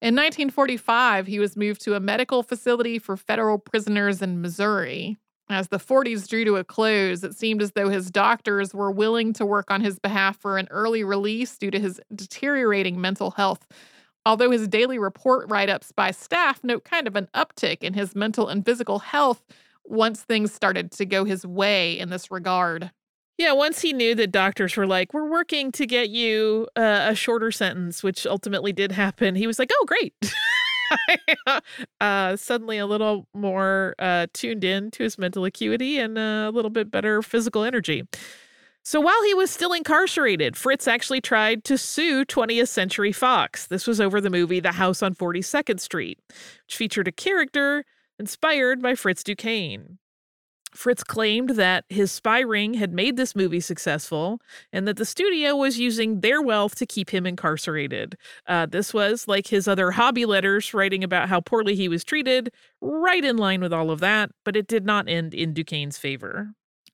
In 0.00 0.14
1945, 0.14 1.26
he 1.26 1.38
was 1.38 1.56
moved 1.56 1.82
to 1.82 1.94
a 1.94 2.00
medical 2.00 2.42
facility 2.42 2.98
for 2.98 3.16
federal 3.16 3.58
prisoners 3.58 4.22
in 4.22 4.40
Missouri. 4.40 5.18
As 5.50 5.68
the 5.68 5.78
40s 5.78 6.26
drew 6.26 6.44
to 6.46 6.56
a 6.56 6.64
close, 6.64 7.22
it 7.22 7.34
seemed 7.34 7.60
as 7.60 7.72
though 7.72 7.90
his 7.90 8.10
doctors 8.10 8.72
were 8.72 8.90
willing 8.90 9.34
to 9.34 9.44
work 9.44 9.70
on 9.70 9.82
his 9.82 9.98
behalf 9.98 10.38
for 10.38 10.56
an 10.56 10.68
early 10.70 11.04
release 11.04 11.58
due 11.58 11.70
to 11.70 11.78
his 11.78 12.00
deteriorating 12.14 12.98
mental 12.98 13.32
health. 13.32 13.66
Although 14.24 14.50
his 14.50 14.66
daily 14.68 14.98
report 14.98 15.50
write 15.50 15.68
ups 15.68 15.92
by 15.92 16.12
staff 16.12 16.64
note 16.64 16.84
kind 16.84 17.06
of 17.06 17.14
an 17.14 17.28
uptick 17.34 17.82
in 17.82 17.92
his 17.92 18.14
mental 18.14 18.48
and 18.48 18.64
physical 18.64 19.00
health 19.00 19.44
once 19.84 20.22
things 20.22 20.50
started 20.50 20.90
to 20.92 21.04
go 21.04 21.24
his 21.24 21.46
way 21.46 21.98
in 21.98 22.08
this 22.08 22.30
regard. 22.30 22.90
Yeah, 23.36 23.52
once 23.52 23.80
he 23.80 23.92
knew 23.92 24.14
that 24.14 24.30
doctors 24.30 24.76
were 24.76 24.86
like, 24.86 25.12
we're 25.12 25.28
working 25.28 25.72
to 25.72 25.86
get 25.86 26.08
you 26.08 26.68
uh, 26.76 27.08
a 27.10 27.14
shorter 27.14 27.50
sentence, 27.50 28.02
which 28.02 28.26
ultimately 28.26 28.72
did 28.72 28.92
happen, 28.92 29.34
he 29.34 29.46
was 29.46 29.58
like, 29.58 29.70
oh, 29.72 29.84
great. 29.86 30.14
uh, 32.00 32.36
suddenly 32.36 32.78
a 32.78 32.86
little 32.86 33.26
more 33.34 33.94
uh, 33.98 34.26
tuned 34.32 34.64
in 34.64 34.90
to 34.92 35.02
his 35.02 35.18
mental 35.18 35.44
acuity 35.44 35.98
and 35.98 36.18
a 36.18 36.50
little 36.52 36.70
bit 36.70 36.90
better 36.90 37.22
physical 37.22 37.64
energy. 37.64 38.04
So 38.86 39.00
while 39.00 39.22
he 39.24 39.32
was 39.32 39.50
still 39.50 39.72
incarcerated, 39.72 40.58
Fritz 40.58 40.86
actually 40.86 41.22
tried 41.22 41.64
to 41.64 41.78
sue 41.78 42.24
20th 42.26 42.68
Century 42.68 43.12
Fox. 43.12 43.66
This 43.66 43.86
was 43.86 43.98
over 43.98 44.20
the 44.20 44.28
movie 44.28 44.60
The 44.60 44.72
House 44.72 45.02
on 45.02 45.14
42nd 45.14 45.80
Street, 45.80 46.18
which 46.28 46.76
featured 46.76 47.08
a 47.08 47.12
character 47.12 47.86
inspired 48.18 48.82
by 48.82 48.94
Fritz 48.94 49.24
Duquesne. 49.24 49.98
Fritz 50.74 51.04
claimed 51.04 51.50
that 51.50 51.84
his 51.88 52.10
spy 52.10 52.40
ring 52.40 52.74
had 52.74 52.92
made 52.92 53.16
this 53.16 53.36
movie 53.36 53.60
successful 53.60 54.40
and 54.72 54.86
that 54.88 54.96
the 54.96 55.04
studio 55.04 55.54
was 55.54 55.78
using 55.78 56.20
their 56.20 56.42
wealth 56.42 56.74
to 56.76 56.86
keep 56.86 57.10
him 57.10 57.26
incarcerated. 57.26 58.16
Uh, 58.46 58.66
this 58.66 58.92
was, 58.92 59.28
like 59.28 59.46
his 59.46 59.68
other 59.68 59.92
hobby 59.92 60.26
letters 60.26 60.74
writing 60.74 61.04
about 61.04 61.28
how 61.28 61.40
poorly 61.40 61.74
he 61.76 61.88
was 61.88 62.04
treated, 62.04 62.52
right 62.80 63.24
in 63.24 63.36
line 63.36 63.60
with 63.60 63.72
all 63.72 63.90
of 63.90 64.00
that, 64.00 64.30
but 64.44 64.56
it 64.56 64.66
did 64.66 64.84
not 64.84 65.08
end 65.08 65.32
in 65.32 65.54
Duquesne's 65.54 65.96
favor. 65.96 66.50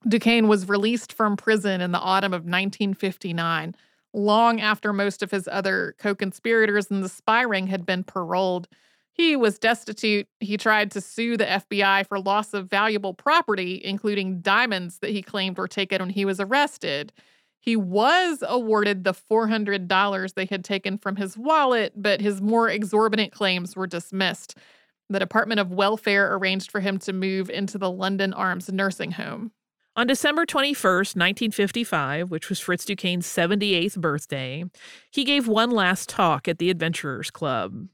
Duquesne 0.07 0.47
was 0.47 0.67
released 0.67 1.13
from 1.13 1.37
prison 1.37 1.81
in 1.81 1.91
the 1.91 1.99
autumn 1.99 2.33
of 2.33 2.41
1959, 2.41 3.75
long 4.13 4.59
after 4.59 4.93
most 4.93 5.21
of 5.21 5.31
his 5.31 5.47
other 5.51 5.95
co 5.99 6.15
conspirators 6.15 6.87
in 6.87 7.01
the 7.01 7.09
spy 7.09 7.41
ring 7.41 7.67
had 7.67 7.85
been 7.85 8.03
paroled. 8.03 8.67
He 9.13 9.35
was 9.35 9.59
destitute. 9.59 10.27
He 10.39 10.57
tried 10.57 10.91
to 10.91 11.01
sue 11.01 11.37
the 11.37 11.45
FBI 11.45 12.07
for 12.07 12.19
loss 12.19 12.53
of 12.53 12.69
valuable 12.69 13.13
property, 13.13 13.81
including 13.83 14.41
diamonds 14.41 14.99
that 14.99 15.11
he 15.11 15.21
claimed 15.21 15.57
were 15.57 15.67
taken 15.67 16.01
when 16.01 16.09
he 16.09 16.25
was 16.25 16.39
arrested. 16.39 17.11
He 17.59 17.75
was 17.75 18.43
awarded 18.47 19.03
the 19.03 19.13
$400 19.13 20.33
they 20.33 20.45
had 20.45 20.63
taken 20.63 20.97
from 20.97 21.17
his 21.17 21.37
wallet, 21.37 21.93
but 21.95 22.21
his 22.21 22.41
more 22.41 22.69
exorbitant 22.69 23.31
claims 23.31 23.75
were 23.75 23.85
dismissed. 23.85 24.57
The 25.09 25.19
Department 25.19 25.59
of 25.59 25.71
Welfare 25.71 26.33
arranged 26.33 26.71
for 26.71 26.79
him 26.79 26.97
to 26.99 27.13
move 27.13 27.49
into 27.49 27.77
the 27.77 27.91
London 27.91 28.33
Arms 28.33 28.71
nursing 28.71 29.11
home. 29.11 29.51
On 29.97 30.07
December 30.07 30.45
21st, 30.45 31.17
1955, 31.17 32.31
which 32.31 32.47
was 32.47 32.61
Fritz 32.61 32.85
Duquesne's 32.85 33.27
78th 33.27 33.97
birthday, 33.97 34.63
he 35.11 35.25
gave 35.25 35.49
one 35.49 35.69
last 35.69 36.07
talk 36.07 36.47
at 36.47 36.59
the 36.59 36.69
Adventurers 36.69 37.29
Club. 37.29 37.89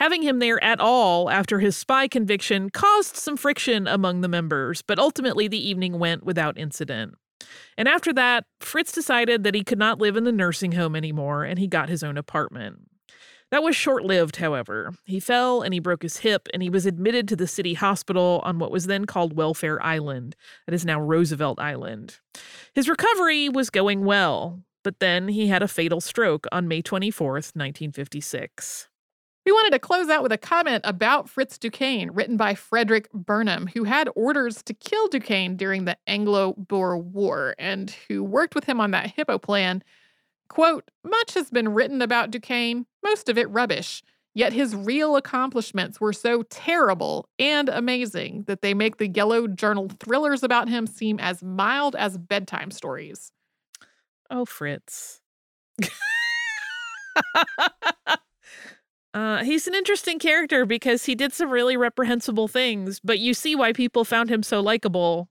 Having 0.00 0.22
him 0.22 0.38
there 0.38 0.62
at 0.64 0.80
all 0.80 1.28
after 1.28 1.60
his 1.60 1.76
spy 1.76 2.08
conviction 2.08 2.70
caused 2.70 3.16
some 3.16 3.36
friction 3.36 3.86
among 3.86 4.22
the 4.22 4.28
members, 4.28 4.80
but 4.80 4.98
ultimately 4.98 5.46
the 5.46 5.68
evening 5.68 5.98
went 5.98 6.24
without 6.24 6.56
incident. 6.56 7.16
And 7.76 7.86
after 7.86 8.10
that, 8.14 8.46
Fritz 8.60 8.92
decided 8.92 9.44
that 9.44 9.54
he 9.54 9.62
could 9.62 9.78
not 9.78 9.98
live 9.98 10.16
in 10.16 10.24
the 10.24 10.32
nursing 10.32 10.72
home 10.72 10.96
anymore 10.96 11.44
and 11.44 11.58
he 11.58 11.66
got 11.66 11.90
his 11.90 12.02
own 12.02 12.16
apartment. 12.16 12.78
That 13.50 13.62
was 13.62 13.76
short 13.76 14.02
lived, 14.02 14.36
however. 14.36 14.94
He 15.04 15.20
fell 15.20 15.60
and 15.60 15.74
he 15.74 15.80
broke 15.80 16.02
his 16.02 16.18
hip, 16.18 16.48
and 16.54 16.62
he 16.62 16.70
was 16.70 16.86
admitted 16.86 17.26
to 17.28 17.36
the 17.36 17.48
city 17.48 17.74
hospital 17.74 18.40
on 18.44 18.58
what 18.58 18.70
was 18.70 18.86
then 18.86 19.06
called 19.06 19.36
Welfare 19.36 19.82
Island. 19.84 20.36
That 20.66 20.74
is 20.74 20.84
now 20.84 21.00
Roosevelt 21.00 21.58
Island. 21.58 22.20
His 22.74 22.88
recovery 22.88 23.48
was 23.48 23.68
going 23.68 24.04
well, 24.04 24.62
but 24.84 25.00
then 25.00 25.28
he 25.28 25.48
had 25.48 25.64
a 25.64 25.68
fatal 25.68 26.00
stroke 26.00 26.46
on 26.52 26.68
May 26.68 26.80
24th, 26.80 27.56
1956. 27.56 28.89
We 29.50 29.54
wanted 29.54 29.72
to 29.72 29.80
close 29.80 30.08
out 30.08 30.22
with 30.22 30.30
a 30.30 30.38
comment 30.38 30.82
about 30.84 31.28
Fritz 31.28 31.58
Duquesne, 31.58 32.12
written 32.12 32.36
by 32.36 32.54
Frederick 32.54 33.10
Burnham, 33.12 33.66
who 33.66 33.82
had 33.82 34.08
orders 34.14 34.62
to 34.62 34.72
kill 34.72 35.08
Duquesne 35.08 35.56
during 35.56 35.86
the 35.86 35.96
Anglo 36.06 36.54
Boer 36.56 36.96
War 36.96 37.56
and 37.58 37.90
who 38.06 38.22
worked 38.22 38.54
with 38.54 38.62
him 38.62 38.78
on 38.78 38.92
that 38.92 39.10
Hippo 39.10 39.38
plan. 39.38 39.82
Quote, 40.48 40.88
much 41.02 41.34
has 41.34 41.50
been 41.50 41.74
written 41.74 42.00
about 42.00 42.30
Duquesne, 42.30 42.86
most 43.02 43.28
of 43.28 43.36
it 43.36 43.50
rubbish. 43.50 44.04
Yet 44.34 44.52
his 44.52 44.76
real 44.76 45.16
accomplishments 45.16 46.00
were 46.00 46.12
so 46.12 46.44
terrible 46.44 47.28
and 47.40 47.68
amazing 47.68 48.44
that 48.46 48.62
they 48.62 48.72
make 48.72 48.98
the 48.98 49.08
Yellow 49.08 49.48
Journal 49.48 49.90
thrillers 49.98 50.44
about 50.44 50.68
him 50.68 50.86
seem 50.86 51.18
as 51.18 51.42
mild 51.42 51.96
as 51.96 52.16
bedtime 52.18 52.70
stories. 52.70 53.32
Oh, 54.30 54.44
Fritz. 54.44 55.20
uh, 59.12 59.44
he's 59.44 59.66
an 59.66 59.74
interesting 59.74 60.18
character 60.18 60.64
because 60.64 61.04
he 61.04 61.14
did 61.14 61.32
some 61.32 61.50
really 61.50 61.76
reprehensible 61.76 62.48
things, 62.48 63.00
but 63.00 63.18
you 63.18 63.34
see 63.34 63.54
why 63.54 63.72
people 63.72 64.04
found 64.04 64.30
him 64.30 64.42
so 64.42 64.60
likable. 64.60 65.28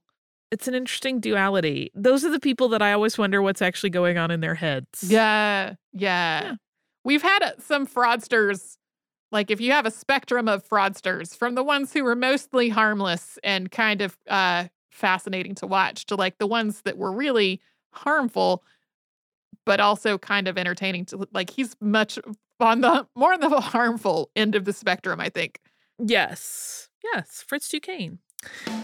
It's 0.50 0.66
an 0.68 0.74
interesting 0.74 1.20
duality. 1.20 1.90
Those 1.94 2.24
are 2.24 2.30
the 2.30 2.40
people 2.40 2.68
that 2.70 2.82
I 2.82 2.92
always 2.92 3.16
wonder 3.16 3.40
what's 3.40 3.62
actually 3.62 3.90
going 3.90 4.18
on 4.18 4.30
in 4.30 4.40
their 4.40 4.56
heads. 4.56 5.04
Yeah, 5.06 5.74
yeah. 5.92 6.42
Yeah. 6.42 6.54
We've 7.04 7.22
had 7.22 7.42
uh, 7.42 7.52
some 7.58 7.86
fraudsters. 7.86 8.76
Like, 9.32 9.50
if 9.50 9.60
you 9.60 9.70
have 9.70 9.86
a 9.86 9.92
spectrum 9.92 10.48
of 10.48 10.68
fraudsters, 10.68 11.36
from 11.36 11.54
the 11.54 11.62
ones 11.62 11.92
who 11.92 12.02
were 12.02 12.16
mostly 12.16 12.68
harmless 12.68 13.38
and 13.44 13.70
kind 13.70 14.02
of 14.02 14.18
uh, 14.28 14.64
fascinating 14.90 15.54
to 15.54 15.68
watch, 15.68 16.04
to 16.06 16.16
like 16.16 16.38
the 16.38 16.48
ones 16.48 16.82
that 16.82 16.98
were 16.98 17.12
really 17.12 17.60
harmful, 17.92 18.64
but 19.64 19.78
also 19.78 20.18
kind 20.18 20.48
of 20.48 20.58
entertaining 20.58 21.04
to 21.06 21.28
like, 21.32 21.50
he's 21.50 21.76
much 21.80 22.18
on 22.62 22.80
the 22.80 23.06
more 23.14 23.32
on 23.32 23.40
the 23.40 23.60
harmful 23.60 24.30
end 24.36 24.54
of 24.54 24.64
the 24.64 24.72
spectrum, 24.72 25.20
I 25.20 25.28
think. 25.28 25.60
Yes. 25.98 26.88
Yes. 27.12 27.44
Fritz 27.46 27.68
Duquesne. 27.68 28.18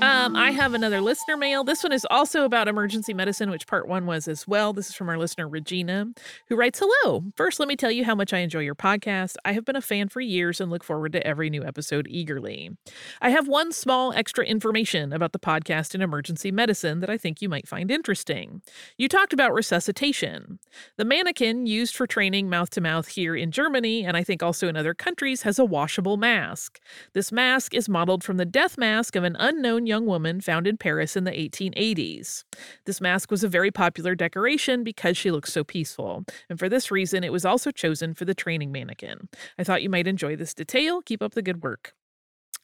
Um, 0.03 0.37
I 0.37 0.51
have 0.51 0.75
another 0.75 1.01
listener 1.01 1.37
mail. 1.37 1.65
This 1.65 1.83
one 1.83 1.93
is 1.93 2.07
also 2.11 2.45
about 2.45 2.69
emergency 2.69 3.15
medicine, 3.15 3.51
which 3.51 3.67
part 3.67 3.89
one 3.89 4.05
was 4.05 4.29
as 4.29 4.47
well. 4.47 4.75
This 4.75 4.91
is 4.91 4.95
from 4.95 5.09
our 5.09 5.17
listener, 5.17 5.49
Regina, 5.49 6.09
who 6.49 6.57
writes 6.57 6.83
Hello. 6.83 7.25
First, 7.35 7.59
let 7.59 7.69
me 7.69 7.77
tell 7.77 7.91
you 7.91 8.05
how 8.05 8.15
much 8.15 8.35
I 8.35 8.39
enjoy 8.39 8.61
your 8.61 8.75
podcast. 8.75 9.37
I 9.45 9.53
have 9.53 9.65
been 9.65 9.77
a 9.77 9.81
fan 9.81 10.09
for 10.09 10.21
years 10.21 10.61
and 10.61 10.71
look 10.71 10.85
forward 10.85 11.13
to 11.13 11.27
every 11.27 11.49
new 11.49 11.65
episode 11.65 12.07
eagerly. 12.11 12.77
I 13.23 13.31
have 13.31 13.49
one 13.49 13.73
small 13.73 14.13
extra 14.13 14.45
information 14.45 15.13
about 15.13 15.33
the 15.33 15.39
podcast 15.39 15.95
in 15.95 16.03
emergency 16.03 16.53
medicine 16.53 17.01
that 17.01 17.11
I 17.11 17.17
think 17.17 17.41
you 17.41 17.49
might 17.49 17.67
find 17.67 17.91
interesting. 17.91 18.61
You 18.99 19.09
talked 19.09 19.33
about 19.33 19.55
resuscitation. 19.55 20.59
The 20.99 21.07
mannequin 21.07 21.67
used 21.67 21.97
for 21.97 22.07
training 22.07 22.51
mouth 22.51 22.69
to 22.71 22.83
mouth 22.83 23.09
here 23.09 23.35
in 23.35 23.51
Germany, 23.51 24.05
and 24.05 24.17
I 24.17 24.23
think 24.23 24.43
also 24.43 24.69
in 24.69 24.77
other 24.77 24.93
countries, 24.93 25.43
has 25.43 25.59
a 25.59 25.65
washable 25.65 26.19
mask. 26.19 26.81
This 27.15 27.33
mask 27.33 27.73
is 27.73 27.89
modeled 27.89 28.23
from 28.23 28.37
the 28.37 28.45
death 28.45 28.77
mask 28.77 29.17
of 29.17 29.25
an 29.25 29.37
unknown 29.47 29.87
young 29.87 30.07
woman 30.07 30.41
found 30.41 30.67
in 30.67 30.77
Paris 30.77 31.17
in 31.17 31.25
the 31.25 31.31
1880s. 31.31 32.45
This 32.85 33.01
mask 33.01 33.31
was 33.31 33.45
a 33.45 33.49
very 33.49 33.71
popular 33.71 34.15
decoration 34.15 34.85
because 34.85 35.17
she 35.17 35.31
looked 35.31 35.49
so 35.49 35.65
peaceful, 35.65 36.25
and 36.49 36.59
for 36.59 36.69
this 36.69 36.91
reason, 36.91 37.25
it 37.25 37.33
was 37.33 37.45
also 37.45 37.71
chosen 37.71 38.15
for 38.15 38.25
the 38.25 38.35
training 38.35 38.73
mannequin. 38.73 39.29
I 39.59 39.65
thought 39.65 39.83
you 39.83 39.91
might 39.91 40.07
enjoy 40.07 40.37
this 40.37 40.55
detail. 40.55 41.03
Keep 41.03 41.23
up 41.23 41.35
the 41.35 41.43
good 41.43 41.63
work. 41.63 41.95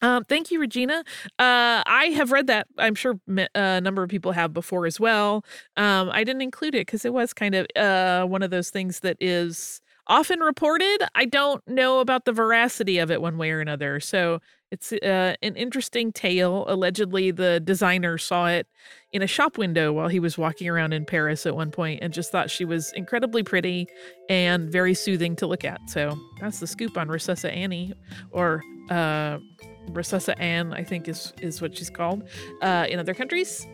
Um, 0.03 0.25
thank 0.25 0.51
you, 0.51 0.59
Regina. 0.61 1.05
Uh, 1.39 1.83
I 1.87 2.13
have 2.17 2.33
read 2.33 2.49
that. 2.49 2.67
I'm 2.77 2.97
sure 2.97 3.21
me- 3.27 3.47
a 3.55 3.81
number 3.81 4.03
of 4.03 4.11
people 4.11 4.33
have 4.33 4.53
before 4.53 4.85
as 4.85 4.99
well. 4.99 5.45
Um, 5.77 6.11
I 6.11 6.25
didn't 6.25 6.43
include 6.43 6.75
it 6.75 6.87
because 6.87 7.05
it 7.05 7.13
was 7.13 7.33
kind 7.33 7.55
of 7.55 7.67
uh, 7.77 8.27
one 8.27 8.43
of 8.43 8.51
those 8.51 8.71
things 8.71 9.01
that 9.01 9.17
is 9.21 9.81
often 10.09 10.41
reported. 10.41 11.05
I 11.15 11.25
don't 11.25 11.67
know 11.69 12.01
about 12.01 12.25
the 12.25 12.33
veracity 12.33 12.99
of 12.99 13.11
it 13.13 13.23
one 13.23 13.39
way 13.39 13.53
or 13.53 13.61
another. 13.61 14.01
So 14.01 14.41
it's 14.73 14.91
uh, 14.91 15.35
an 15.43 15.55
interesting 15.55 16.13
tale. 16.13 16.65
Allegedly, 16.67 17.31
the 17.31 17.61
designer 17.61 18.17
saw 18.17 18.49
it 18.49 18.67
in 19.13 19.21
a 19.21 19.27
shop 19.27 19.59
window 19.59 19.93
while 19.93 20.09
he 20.09 20.19
was 20.19 20.39
walking 20.39 20.67
around 20.67 20.95
in 20.95 21.05
Paris 21.05 21.45
at 21.45 21.55
one 21.55 21.71
point 21.71 22.01
and 22.03 22.11
just 22.11 22.33
thought 22.33 22.51
she 22.51 22.65
was 22.65 22.91
incredibly 22.95 23.43
pretty 23.43 23.87
and 24.31 24.73
very 24.73 24.95
soothing 24.95 25.37
to 25.37 25.47
look 25.47 25.63
at. 25.63 25.79
So 25.91 26.19
that's 26.41 26.59
the 26.59 26.67
scoop 26.67 26.97
on 26.97 27.09
Resusci 27.09 27.55
Annie, 27.55 27.93
or 28.31 28.63
uh, 28.89 29.37
Resusci 29.91 30.35
Anne, 30.41 30.73
I 30.73 30.85
think 30.85 31.07
is 31.07 31.35
is 31.43 31.61
what 31.61 31.77
she's 31.77 31.91
called 31.91 32.27
uh, 32.63 32.87
in 32.89 32.99
other 32.99 33.13
countries. 33.13 33.67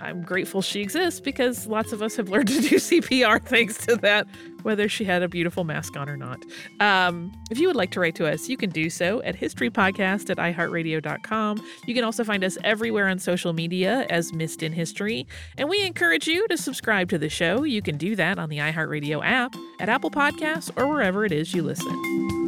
I'm 0.00 0.22
grateful 0.22 0.62
she 0.62 0.80
exists 0.80 1.20
because 1.20 1.66
lots 1.66 1.92
of 1.92 2.02
us 2.02 2.16
have 2.16 2.28
learned 2.28 2.48
to 2.48 2.60
do 2.60 2.76
CPR 2.76 3.42
thanks 3.42 3.78
to 3.86 3.96
that, 3.96 4.26
whether 4.62 4.88
she 4.88 5.04
had 5.04 5.22
a 5.22 5.28
beautiful 5.28 5.64
mask 5.64 5.96
on 5.96 6.08
or 6.08 6.16
not. 6.16 6.42
Um, 6.80 7.32
if 7.50 7.58
you 7.58 7.66
would 7.66 7.76
like 7.76 7.90
to 7.92 8.00
write 8.00 8.14
to 8.16 8.26
us, 8.26 8.48
you 8.48 8.56
can 8.56 8.70
do 8.70 8.90
so 8.90 9.22
at 9.22 9.36
historypodcast 9.36 10.30
at 10.30 10.36
iheartradio.com. 10.36 11.64
You 11.86 11.94
can 11.94 12.04
also 12.04 12.24
find 12.24 12.44
us 12.44 12.58
everywhere 12.64 13.08
on 13.08 13.18
social 13.18 13.52
media 13.52 14.06
as 14.10 14.32
Missed 14.32 14.62
in 14.62 14.72
History. 14.72 15.26
And 15.56 15.68
we 15.68 15.84
encourage 15.84 16.26
you 16.26 16.46
to 16.48 16.56
subscribe 16.56 17.08
to 17.10 17.18
the 17.18 17.28
show. 17.28 17.64
You 17.64 17.82
can 17.82 17.96
do 17.96 18.16
that 18.16 18.38
on 18.38 18.48
the 18.48 18.58
iHeartRadio 18.58 19.24
app, 19.24 19.54
at 19.80 19.88
Apple 19.88 20.10
Podcasts, 20.10 20.70
or 20.76 20.88
wherever 20.88 21.24
it 21.24 21.32
is 21.32 21.54
you 21.54 21.62
listen. 21.62 22.47